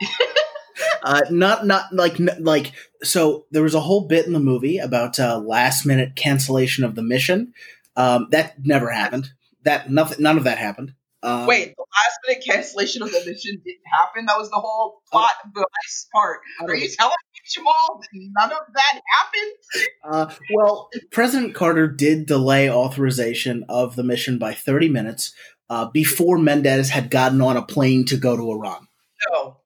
uh, 1.02 1.20
not, 1.30 1.66
not 1.66 1.92
like, 1.92 2.16
like. 2.38 2.72
So 3.04 3.46
there 3.50 3.62
was 3.62 3.74
a 3.74 3.80
whole 3.80 4.06
bit 4.06 4.26
in 4.26 4.32
the 4.32 4.40
movie 4.40 4.78
about 4.78 5.18
uh, 5.18 5.38
last 5.38 5.86
minute 5.86 6.16
cancellation 6.16 6.84
of 6.84 6.94
the 6.94 7.02
mission. 7.02 7.54
Um, 7.96 8.28
that 8.30 8.64
never 8.64 8.90
happened. 8.90 9.32
That 9.62 9.90
nothing, 9.90 10.22
none 10.22 10.36
of 10.36 10.44
that 10.44 10.58
happened. 10.58 10.94
Um, 11.22 11.46
Wait, 11.46 11.74
the 11.74 11.84
last 11.96 12.18
minute 12.26 12.44
cancellation 12.44 13.02
of 13.02 13.10
the 13.10 13.18
mission 13.20 13.60
didn't 13.64 13.80
happen. 13.98 14.26
That 14.26 14.36
was 14.36 14.50
the 14.50 14.56
whole 14.56 15.00
plot 15.10 15.32
device 15.54 16.06
part. 16.12 16.40
I 16.60 16.64
Are 16.64 16.74
you 16.74 16.88
telling 16.88 17.12
me, 17.32 17.40
Jamal, 17.48 18.00
that 18.00 18.08
none 18.12 18.52
of 18.52 18.66
that 18.74 19.00
happened? 19.18 19.90
Uh, 20.04 20.34
well, 20.54 20.90
President 21.10 21.54
Carter 21.54 21.88
did 21.88 22.26
delay 22.26 22.70
authorization 22.70 23.64
of 23.70 23.96
the 23.96 24.02
mission 24.02 24.38
by 24.38 24.52
30 24.52 24.90
minutes 24.90 25.32
uh, 25.70 25.86
before 25.86 26.36
Mendez 26.36 26.90
had 26.90 27.10
gotten 27.10 27.40
on 27.40 27.56
a 27.56 27.62
plane 27.62 28.04
to 28.06 28.18
go 28.18 28.36
to 28.36 28.50
Iran. 28.50 28.86
No. 29.32 29.60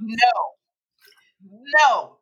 no. 0.00 0.32
No. 1.80 2.15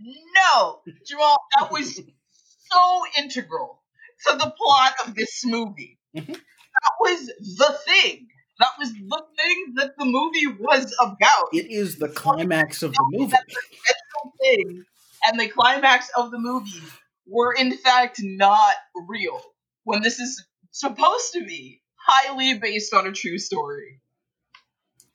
No. 0.00 0.80
Jamal, 1.06 1.36
that 1.58 1.70
was 1.72 1.96
so 1.96 3.02
integral 3.18 3.82
to 4.26 4.36
the 4.36 4.52
plot 4.56 4.94
of 5.06 5.14
this 5.14 5.44
movie. 5.44 5.98
Mhm. 6.14 6.26
That 6.34 6.92
was 7.00 7.26
the 7.26 7.78
thing. 7.86 8.28
That 8.60 8.72
was 8.78 8.92
the 8.92 9.22
thing 9.36 9.74
that 9.76 9.96
the 9.98 10.04
movie 10.04 10.46
was 10.60 10.94
about. 11.00 11.48
It 11.52 11.70
is 11.70 11.96
the 11.98 12.08
climax 12.08 12.82
of 12.82 12.92
the 12.92 13.04
movie. 13.10 13.30
That 13.32 13.44
the 13.48 14.30
thing 14.40 14.84
and 15.26 15.40
the 15.40 15.48
climax 15.48 16.10
of 16.16 16.30
the 16.30 16.38
movie 16.38 16.82
were 17.26 17.52
in 17.52 17.76
fact 17.76 18.20
not 18.22 18.74
real. 19.08 19.40
When 19.84 20.02
this 20.02 20.18
is 20.18 20.44
supposed 20.70 21.32
to 21.32 21.44
be 21.44 21.82
highly 21.96 22.58
based 22.58 22.94
on 22.94 23.06
a 23.06 23.12
true 23.12 23.38
story. 23.38 24.00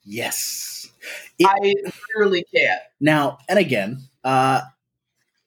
Yes. 0.04 0.90
It- 1.38 1.46
I 1.46 1.74
literally 2.14 2.44
can't. 2.54 2.80
Now, 3.00 3.38
and 3.48 3.58
again, 3.58 4.08
uh, 4.22 4.62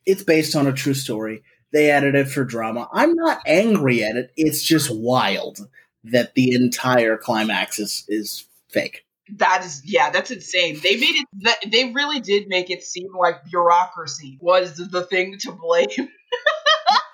it's 0.08 0.24
based 0.24 0.56
on 0.56 0.66
a 0.66 0.74
true 0.74 0.96
story. 0.96 1.44
They 1.74 1.92
added 1.92 2.16
it 2.16 2.30
for 2.30 2.46
drama. 2.46 2.90
I'm 2.94 3.14
not 3.14 3.42
angry 3.46 4.04
at 4.04 4.16
it. 4.16 4.32
It's 4.38 4.64
just 4.64 4.90
wild 4.90 5.60
that 6.06 6.34
the 6.34 6.54
entire 6.54 7.18
climax 7.18 7.78
is, 7.78 8.06
is 8.08 8.48
fake. 8.70 9.06
That 9.36 9.64
is, 9.66 9.82
yeah, 9.84 10.10
that's 10.10 10.32
insane. 10.32 10.80
They 10.82 10.96
made 10.96 11.26
it. 11.44 11.70
They 11.70 11.92
really 11.92 12.22
did 12.22 12.48
make 12.48 12.72
it 12.72 12.84
seem 12.84 13.10
like 13.20 13.44
bureaucracy 13.46 14.38
was 14.40 14.78
the 14.78 15.04
thing 15.04 15.38
to 15.40 15.52
blame. 15.52 15.88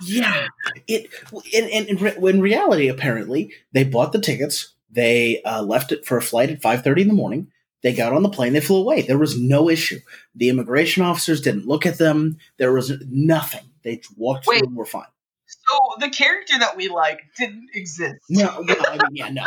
Yeah, 0.05 0.47
it 0.87 1.09
in, 1.53 1.67
in, 1.69 1.85
in, 1.85 1.97
re- 1.97 2.29
in 2.29 2.41
reality, 2.41 2.89
apparently, 2.89 3.53
they 3.71 3.83
bought 3.83 4.11
the 4.11 4.19
tickets. 4.19 4.73
They 4.91 5.41
uh, 5.43 5.63
left 5.63 5.91
it 5.91 6.05
for 6.05 6.17
a 6.17 6.21
flight 6.21 6.49
at 6.49 6.61
five 6.61 6.83
thirty 6.83 7.03
in 7.03 7.07
the 7.07 7.13
morning. 7.13 7.47
They 7.83 7.93
got 7.93 8.13
on 8.13 8.23
the 8.23 8.29
plane. 8.29 8.53
They 8.53 8.61
flew 8.61 8.77
away. 8.77 9.01
There 9.01 9.17
was 9.17 9.37
no 9.37 9.69
issue. 9.69 9.99
The 10.35 10.49
immigration 10.49 11.03
officers 11.03 11.41
didn't 11.41 11.67
look 11.67 11.85
at 11.85 11.97
them. 11.97 12.37
There 12.57 12.73
was 12.73 12.93
nothing. 13.09 13.69
They 13.83 14.01
walked 14.15 14.47
Wait. 14.47 14.59
through 14.59 14.69
and 14.69 14.77
were 14.77 14.85
fine. 14.85 15.03
So 15.45 15.79
the 15.99 16.09
character 16.09 16.57
that 16.59 16.77
we 16.77 16.87
like 16.87 17.21
didn't 17.37 17.69
exist. 17.73 18.15
No, 18.29 18.61
no, 18.61 18.75
I 18.87 18.97
mean, 18.97 19.15
yeah, 19.15 19.29
no, 19.29 19.43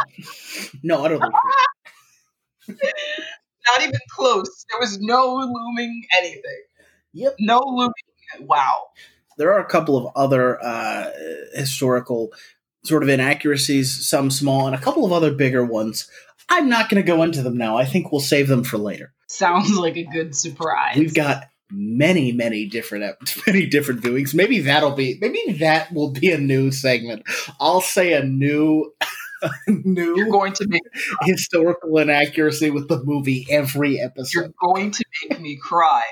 no, 0.83 1.05
I 1.05 1.09
don't 1.09 1.21
think. 1.21 1.33
so. 2.61 2.75
Not 3.67 3.83
even 3.83 4.01
close. 4.11 4.65
There 4.71 4.79
was 4.81 5.01
no 5.01 5.35
looming 5.35 6.05
anything. 6.17 6.63
Yep. 7.15 7.37
No 7.41 7.63
looming. 7.67 7.93
Wow. 8.41 8.85
There 9.39 9.53
are 9.53 9.59
a 9.59 9.65
couple 9.67 9.97
of 9.97 10.13
other 10.15 10.63
uh, 10.65 11.11
historical 11.55 12.33
sort 12.85 13.03
of 13.03 13.09
inaccuracies, 13.09 14.07
some 14.07 14.31
small, 14.31 14.67
and 14.67 14.75
a 14.75 14.81
couple 14.81 15.05
of 15.05 15.13
other 15.13 15.33
bigger 15.33 15.65
ones. 15.65 16.09
I'm 16.49 16.69
not 16.69 16.89
going 16.89 17.03
to 17.03 17.07
go 17.07 17.23
into 17.23 17.43
them 17.43 17.57
now. 17.57 17.77
I 17.77 17.85
think 17.85 18.13
we'll 18.13 18.21
save 18.21 18.49
them 18.49 18.65
for 18.65 18.79
later. 18.79 19.13
Sounds 19.29 19.77
like 19.77 19.97
a 19.97 20.05
good 20.05 20.35
surprise. 20.37 20.97
We've 20.97 21.15
got 21.15 21.45
many, 21.71 22.33
many 22.33 22.67
different, 22.67 23.05
many 23.47 23.67
different 23.67 24.01
viewings. 24.03 24.35
Maybe 24.35 24.61
that'll 24.61 24.95
be, 24.95 25.19
maybe 25.21 25.55
that 25.59 25.93
will 25.93 26.13
be 26.13 26.31
a 26.31 26.39
new 26.39 26.71
segment. 26.71 27.25
I'll 27.61 27.81
say 27.81 28.13
a 28.13 28.23
new, 28.23 28.95
new 29.69 30.17
You're 30.17 30.31
going 30.31 30.53
to 30.55 30.67
make. 30.69 30.83
historical 31.23 31.99
inaccuracy 31.99 32.71
with 32.71 32.89
the 32.89 33.03
movie 33.05 33.47
every 33.51 34.01
episode 34.01 34.41
You're 34.41 34.55
going 34.61 34.93
to 34.93 35.05
make 35.29 35.41
me 35.41 35.57
cry, 35.57 36.03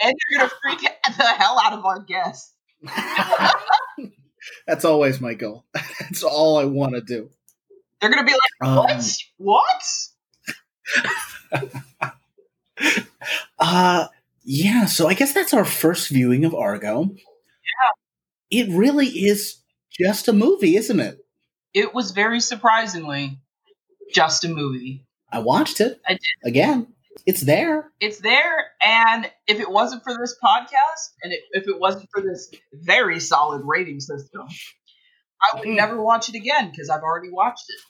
and 0.00 0.14
you're 0.30 0.40
gonna 0.40 0.50
freak 0.62 0.80
the 1.18 1.24
hell 1.24 1.60
out 1.62 1.72
of 1.74 1.84
our 1.84 2.00
guests. 2.00 2.54
That's 4.66 4.84
always 4.86 5.20
my 5.20 5.34
goal. 5.34 5.66
That's 5.74 6.22
all 6.22 6.56
I 6.58 6.64
want 6.64 6.94
to 6.94 7.02
do. 7.02 7.28
They're 8.00 8.10
gonna 8.10 8.24
be 8.24 8.32
like, 8.32 8.68
Um, 8.68 8.76
"What? 8.76 9.16
What?" 9.38 9.82
Uh 13.58 14.06
yeah, 14.42 14.86
so 14.86 15.06
I 15.06 15.14
guess 15.14 15.34
that's 15.34 15.52
our 15.52 15.66
first 15.66 16.08
viewing 16.08 16.44
of 16.46 16.54
Argo. 16.54 17.02
Yeah. 17.12 18.62
It 18.62 18.70
really 18.74 19.06
is 19.06 19.60
just 19.92 20.28
a 20.28 20.32
movie, 20.32 20.76
isn't 20.76 20.98
it? 20.98 21.18
It 21.74 21.94
was 21.94 22.12
very 22.12 22.40
surprisingly 22.40 23.38
just 24.14 24.44
a 24.44 24.48
movie. 24.48 25.04
I 25.30 25.40
watched 25.40 25.80
it. 25.80 26.00
I 26.08 26.14
did. 26.14 26.20
Again, 26.44 26.86
it's 27.26 27.42
there. 27.42 27.92
It's 28.00 28.18
there, 28.20 28.68
and 28.82 29.30
if 29.46 29.60
it 29.60 29.70
wasn't 29.70 30.02
for 30.04 30.16
this 30.18 30.34
podcast, 30.42 31.10
and 31.22 31.32
it, 31.34 31.40
if 31.52 31.68
it 31.68 31.78
wasn't 31.78 32.08
for 32.12 32.22
this 32.22 32.50
very 32.72 33.20
solid 33.20 33.60
rating 33.64 34.00
system, 34.00 34.48
I 35.42 35.58
would 35.58 35.68
Mhm. 35.68 35.76
never 35.76 36.02
watch 36.02 36.28
it 36.30 36.34
again 36.34 36.70
because 36.70 36.88
I've 36.88 37.02
already 37.02 37.30
watched 37.30 37.66
it. 37.68 37.80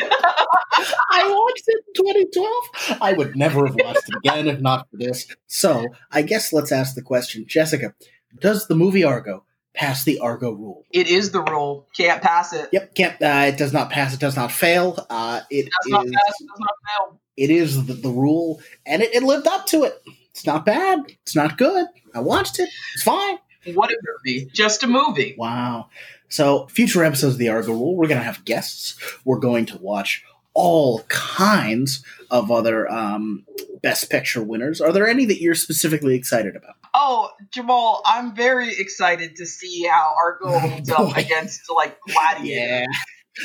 I 0.00 1.28
watched 1.28 1.64
it 1.66 1.84
in 1.96 2.04
2012. 2.32 2.98
I 3.00 3.12
would 3.12 3.36
never 3.36 3.66
have 3.66 3.76
watched 3.76 4.08
it 4.08 4.16
again 4.16 4.48
if 4.48 4.60
not 4.60 4.88
for 4.90 4.96
this. 4.96 5.26
So, 5.46 5.86
I 6.10 6.22
guess 6.22 6.52
let's 6.52 6.72
ask 6.72 6.94
the 6.94 7.02
question. 7.02 7.44
Jessica, 7.46 7.94
does 8.40 8.66
the 8.66 8.74
movie 8.74 9.04
Argo 9.04 9.44
pass 9.74 10.04
the 10.04 10.18
Argo 10.18 10.52
rule? 10.52 10.84
It 10.92 11.08
is 11.08 11.30
the 11.30 11.42
rule. 11.42 11.88
Can't 11.96 12.22
pass 12.22 12.52
it. 12.52 12.68
Yep, 12.72 12.94
can't 12.94 13.22
uh, 13.22 13.44
it 13.52 13.56
does 13.56 13.72
not 13.72 13.90
pass, 13.90 14.14
it 14.14 14.20
does 14.20 14.36
not 14.36 14.52
fail. 14.52 15.04
Uh 15.10 15.40
it 15.50 15.64
Does 15.64 15.90
not 15.92 16.06
is- 16.06 16.12
pass. 16.12 16.38
Does 16.38 16.60
not 16.60 16.74
fail. 16.86 17.20
it 17.36 17.50
is 17.50 17.86
the, 17.86 17.94
the 17.94 18.08
rule 18.10 18.60
and 18.86 19.02
it, 19.02 19.14
it 19.14 19.22
lived 19.22 19.46
up 19.46 19.66
to 19.66 19.82
it 19.84 20.00
it's 20.30 20.46
not 20.46 20.64
bad 20.64 21.00
it's 21.22 21.34
not 21.34 21.58
good 21.58 21.86
i 22.14 22.20
watched 22.20 22.58
it 22.60 22.68
it's 22.94 23.02
fine 23.02 23.38
What 23.74 23.90
a 23.90 23.96
movie. 24.24 24.48
Just 24.52 24.82
a 24.82 24.86
movie. 24.86 25.34
Wow. 25.38 25.88
So, 26.28 26.66
future 26.66 27.04
episodes 27.04 27.34
of 27.34 27.38
the 27.38 27.48
Argo 27.48 27.72
Rule, 27.72 27.96
we're 27.96 28.08
going 28.08 28.20
to 28.20 28.24
have 28.24 28.44
guests. 28.44 28.96
We're 29.24 29.38
going 29.38 29.66
to 29.66 29.78
watch 29.78 30.24
all 30.54 31.02
kinds 31.08 32.04
of 32.30 32.50
other 32.50 32.90
um, 32.90 33.44
Best 33.82 34.08
Picture 34.10 34.42
winners. 34.42 34.80
Are 34.80 34.92
there 34.92 35.06
any 35.06 35.24
that 35.26 35.40
you're 35.40 35.54
specifically 35.54 36.14
excited 36.14 36.56
about? 36.56 36.76
Oh, 36.94 37.30
Jamal, 37.50 38.02
I'm 38.06 38.34
very 38.34 38.72
excited 38.78 39.36
to 39.36 39.46
see 39.46 39.84
how 39.84 40.14
Argo 40.16 40.58
holds 40.58 40.90
up 40.90 41.16
against 41.16 41.62
like 41.74 41.98
Gladiator. 42.08 42.86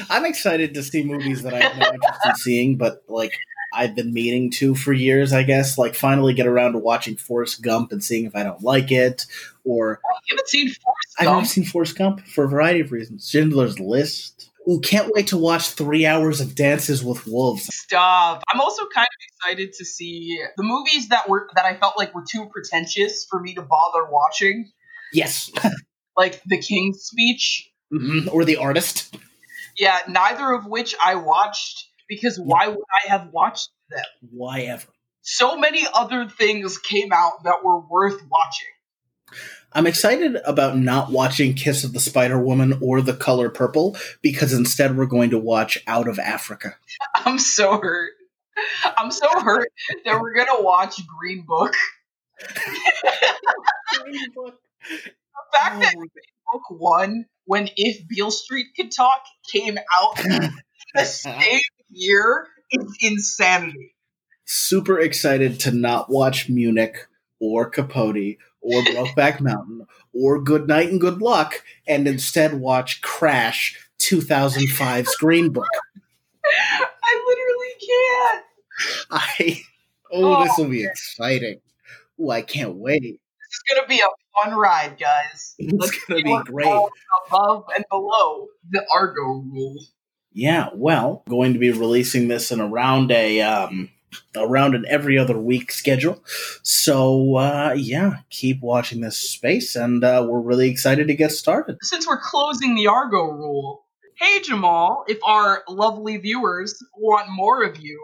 I'm 0.10 0.26
excited 0.26 0.76
to 0.76 0.84
see 0.84 1.04
movies 1.04 1.42
that 1.42 1.54
I 1.54 1.60
have 1.62 1.78
no 1.78 1.88
interest 1.88 2.20
in 2.26 2.36
seeing, 2.36 2.78
but 2.78 3.04
like 3.08 3.34
I've 3.74 3.96
been 3.96 4.14
meaning 4.14 4.52
to 4.52 4.76
for 4.76 4.94
years, 4.94 5.34
I 5.34 5.44
guess. 5.44 5.78
Like 5.80 5.96
finally 5.96 6.34
get 6.34 6.46
around 6.46 6.74
to 6.74 6.80
watching 6.80 7.16
Forrest 7.16 7.62
Gump 7.64 7.92
and 7.92 8.04
seeing 8.04 8.26
if 8.26 8.36
I 8.36 8.44
don't 8.44 8.62
like 8.62 8.92
it. 8.92 9.26
Or 9.64 10.00
Oh, 10.06 10.18
you 10.28 10.36
haven't 10.36 10.48
seen 10.48 10.70
Forrest 10.70 11.09
I've 11.20 11.28
never 11.28 11.46
seen 11.46 11.66
Forrest 11.66 11.98
Gump 11.98 12.26
for 12.28 12.46
a 12.46 12.48
variety 12.48 12.80
of 12.80 12.92
reasons. 12.92 13.30
Schindler's 13.30 13.80
List. 13.80 14.50
Ooh, 14.70 14.80
can't 14.82 15.12
wait 15.14 15.28
to 15.28 15.38
watch 15.38 15.70
three 15.70 16.06
hours 16.06 16.42
of 16.42 16.54
Dances 16.56 17.04
with 17.04 17.26
Wolves. 17.26 17.68
Stop. 17.72 18.44
I'm 18.52 18.62
also 18.62 18.84
kind 18.94 19.08
of 19.08 19.50
excited 19.52 19.74
to 19.74 19.86
see 19.86 20.38
the 20.58 20.64
movies 20.64 21.10
that 21.10 21.28
were 21.28 21.50
that 21.56 21.66
I 21.66 21.76
felt 21.76 21.98
like 21.98 22.14
were 22.14 22.26
too 22.30 22.48
pretentious 22.52 23.26
for 23.30 23.40
me 23.40 23.56
to 23.56 23.62
bother 23.62 24.06
watching, 24.10 24.72
Yes. 25.12 25.52
like 26.18 26.42
The 26.46 26.60
King's 26.62 27.02
Speech. 27.04 27.70
Mhm. 27.92 28.32
Or 28.32 28.46
The 28.46 28.58
Artist. 28.58 29.16
Yeah, 29.78 29.98
neither 30.08 30.52
of 30.52 30.66
which 30.68 30.94
I 31.04 31.16
watched 31.16 31.86
because 32.08 32.38
why 32.38 32.68
would 32.68 32.78
I 32.78 33.10
have 33.10 33.30
watched 33.32 33.70
them? 33.90 34.04
Why 34.32 34.62
ever? 34.62 34.86
So 35.22 35.58
many 35.58 35.86
other 35.94 36.28
things 36.28 36.78
came 36.78 37.12
out 37.14 37.44
that 37.46 37.64
were 37.64 37.80
worth 37.80 38.22
watching. 38.30 38.68
I'm 39.72 39.86
excited 39.86 40.36
about 40.46 40.78
not 40.78 41.12
watching 41.12 41.54
Kiss 41.54 41.84
of 41.84 41.94
the 41.94 42.00
Spider 42.00 42.40
Woman 42.40 42.80
or 42.82 43.02
The 43.02 43.14
Color 43.14 43.50
Purple 43.50 43.98
because 44.22 44.52
instead 44.52 44.98
we're 44.98 45.06
going 45.06 45.30
to 45.30 45.38
watch 45.38 45.78
Out 45.86 46.08
of 46.08 46.18
Africa. 46.18 46.76
I'm 47.16 47.38
so 47.38 47.80
hurt. 47.80 48.14
I'm 48.98 49.12
so 49.12 49.28
hurt 49.40 49.72
that 50.06 50.20
we're 50.20 50.36
gonna 50.36 50.62
watch 50.62 51.00
Green 51.08 51.46
Book. 51.46 51.74
The 52.40 52.46
fact 55.54 55.80
that 55.80 55.94
oh. 55.96 56.00
Green 56.00 56.10
Book 56.52 56.64
won, 56.72 57.26
when 57.46 57.70
If 57.78 58.08
Beale 58.08 58.32
Street 58.32 58.68
Could 58.76 58.92
Talk, 58.92 59.22
came 59.52 59.78
out 59.78 60.18
the 60.96 61.06
same 61.06 61.60
year 61.90 62.48
is 62.72 62.98
insanity. 63.02 63.96
Super 64.46 65.00
excited 65.00 65.60
to 65.62 65.72
not 65.72 66.10
watch 66.10 66.50
Munich 66.50 67.08
or 67.40 67.70
Capote 67.70 68.38
or 68.62 68.82
Brokeback 68.84 69.40
Mountain 69.40 69.86
or 70.14 70.42
Good 70.42 70.68
Night 70.68 70.90
and 70.90 71.00
Good 71.00 71.22
Luck 71.22 71.64
and 71.88 72.08
instead 72.08 72.60
watch 72.60 73.02
Crash 73.02 73.78
2005's 74.00 75.16
Green 75.18 75.52
Book. 75.52 75.68
I 76.46 77.24
literally 77.28 77.74
can't. 77.88 78.46
I 79.12 79.62
oh, 80.12 80.44
this 80.44 80.58
will 80.58 80.70
be 80.70 80.86
exciting. 80.86 81.60
Oh, 82.20 82.30
I 82.30 82.42
can't 82.42 82.76
wait. 82.76 83.02
This 83.02 83.52
is 83.52 83.64
gonna 83.76 83.88
be 83.88 84.00
a 84.00 84.44
fun 84.44 84.58
ride, 84.58 84.98
guys. 85.00 85.56
It's 85.60 85.74
Let's 85.74 86.06
gonna 86.06 86.24
be 86.24 86.40
great. 86.46 86.68
Above 87.28 87.66
and 87.76 87.86
below 87.90 88.48
the 88.70 88.86
Argo 88.94 89.22
rule. 89.22 89.78
Yeah, 90.32 90.70
well, 90.74 91.24
going 91.28 91.54
to 91.54 91.60
be 91.60 91.72
releasing 91.72 92.28
this 92.28 92.52
in 92.52 92.62
around 92.62 93.12
a 93.12 93.42
um 93.42 93.90
around 94.36 94.76
an 94.76 94.86
every 94.88 95.18
other 95.18 95.38
week 95.38 95.72
schedule. 95.72 96.24
So 96.64 97.38
uh 97.38 97.74
yeah, 97.78 98.18
keep 98.30 98.62
watching 98.62 99.02
this 99.02 99.18
space 99.18 99.76
and 99.76 100.04
uh 100.04 100.26
we're 100.28 100.40
really 100.40 100.70
excited 100.70 101.08
to 101.08 101.16
get 101.16 101.32
started. 101.32 101.78
Since 101.82 102.08
we're 102.08 102.22
closing 102.22 102.76
the 102.76 102.88
Argo 102.88 103.26
rule, 103.26 103.86
hey 104.16 104.42
Jamal, 104.42 105.04
if 105.08 105.20
our 105.24 105.64
lovely 105.68 106.18
viewers 106.18 106.84
want 106.96 107.30
more 107.30 107.64
of 107.64 107.78
you, 107.80 108.00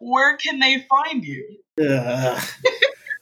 where 0.00 0.36
can 0.36 0.58
they 0.60 0.86
find 0.88 1.24
you? 1.24 1.58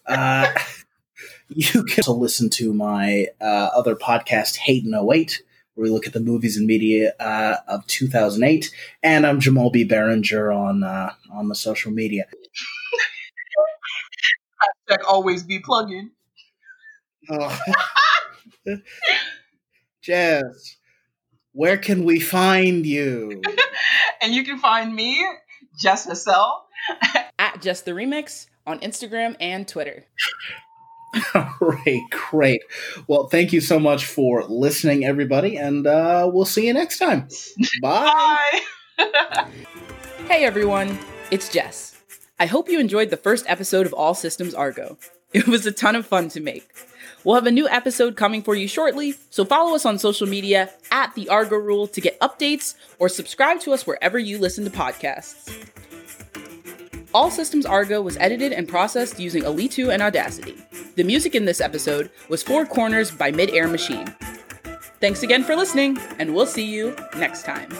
Uh, 0.06 0.12
uh 0.14 0.52
you 1.48 1.82
can 1.84 2.02
also 2.02 2.12
listen 2.12 2.50
to 2.50 2.72
my 2.72 3.26
uh, 3.40 3.70
other 3.74 3.96
podcast 3.96 4.56
Hate 4.56 4.84
in 4.84 4.94
08 4.94 5.42
where 5.74 5.84
we 5.84 5.90
look 5.90 6.06
at 6.06 6.12
the 6.12 6.20
movies 6.20 6.56
and 6.56 6.66
media 6.66 7.14
uh, 7.20 7.56
of 7.68 7.86
2008 7.86 8.70
and 9.02 9.26
I'm 9.26 9.40
Jamal 9.40 9.70
B 9.70 9.84
Berenger 9.84 10.52
on 10.52 10.82
uh, 10.82 11.12
on 11.32 11.48
the 11.48 11.54
social 11.54 11.92
media. 11.92 12.26
Hashtag 14.88 15.04
always 15.06 15.42
be 15.42 15.58
plugging. 15.58 16.10
Oh. 17.30 17.58
Jess, 20.02 20.76
where 21.52 21.78
can 21.78 22.04
we 22.04 22.20
find 22.20 22.86
you? 22.86 23.42
And 24.22 24.34
you 24.34 24.42
can 24.42 24.58
find 24.58 24.94
me, 24.94 25.22
Jess 25.78 26.06
Hassel. 26.06 26.64
at 27.38 27.60
Just 27.60 27.84
the 27.84 27.90
Remix 27.90 28.46
on 28.66 28.78
Instagram 28.80 29.36
and 29.38 29.68
Twitter. 29.68 30.06
All 31.34 31.56
right, 31.60 32.02
great. 32.10 32.62
Well, 33.06 33.28
thank 33.28 33.52
you 33.52 33.60
so 33.60 33.78
much 33.78 34.06
for 34.06 34.44
listening, 34.44 35.04
everybody, 35.04 35.56
and 35.56 35.86
uh, 35.86 36.28
we'll 36.32 36.44
see 36.44 36.66
you 36.66 36.74
next 36.74 36.98
time. 36.98 37.28
Bye. 37.82 38.60
Bye. 38.96 39.50
Hey 40.28 40.46
everyone, 40.46 40.98
it's 41.30 41.50
Jess. 41.50 42.00
I 42.40 42.46
hope 42.46 42.70
you 42.70 42.80
enjoyed 42.80 43.10
the 43.10 43.16
first 43.18 43.44
episode 43.46 43.84
of 43.84 43.92
All 43.92 44.14
Systems 44.14 44.54
Argo. 44.54 44.96
It 45.34 45.46
was 45.46 45.66
a 45.66 45.70
ton 45.70 45.96
of 45.96 46.06
fun 46.06 46.30
to 46.30 46.40
make. 46.40 46.66
We'll 47.24 47.34
have 47.34 47.46
a 47.46 47.50
new 47.50 47.68
episode 47.68 48.16
coming 48.16 48.42
for 48.42 48.54
you 48.54 48.66
shortly, 48.66 49.14
so 49.28 49.44
follow 49.44 49.74
us 49.74 49.84
on 49.84 49.98
social 49.98 50.26
media 50.26 50.70
at 50.90 51.14
the 51.14 51.28
Argo 51.28 51.56
Rule 51.56 51.86
to 51.88 52.00
get 52.00 52.18
updates 52.20 52.74
or 52.98 53.10
subscribe 53.10 53.60
to 53.60 53.74
us 53.74 53.86
wherever 53.86 54.18
you 54.18 54.38
listen 54.38 54.64
to 54.64 54.70
podcasts. 54.70 55.52
All 57.14 57.30
Systems 57.30 57.64
Argo 57.64 58.02
was 58.02 58.16
edited 58.16 58.52
and 58.52 58.68
processed 58.68 59.20
using 59.20 59.44
Alitu 59.44 59.94
and 59.94 60.02
Audacity. 60.02 60.56
The 60.96 61.04
music 61.04 61.36
in 61.36 61.44
this 61.44 61.60
episode 61.60 62.10
was 62.28 62.42
Four 62.42 62.66
Corners 62.66 63.12
by 63.12 63.30
Midair 63.30 63.68
Machine. 63.68 64.12
Thanks 65.00 65.22
again 65.22 65.44
for 65.44 65.54
listening, 65.54 65.96
and 66.18 66.34
we'll 66.34 66.44
see 66.44 66.64
you 66.64 66.96
next 67.16 67.44
time. 67.44 67.70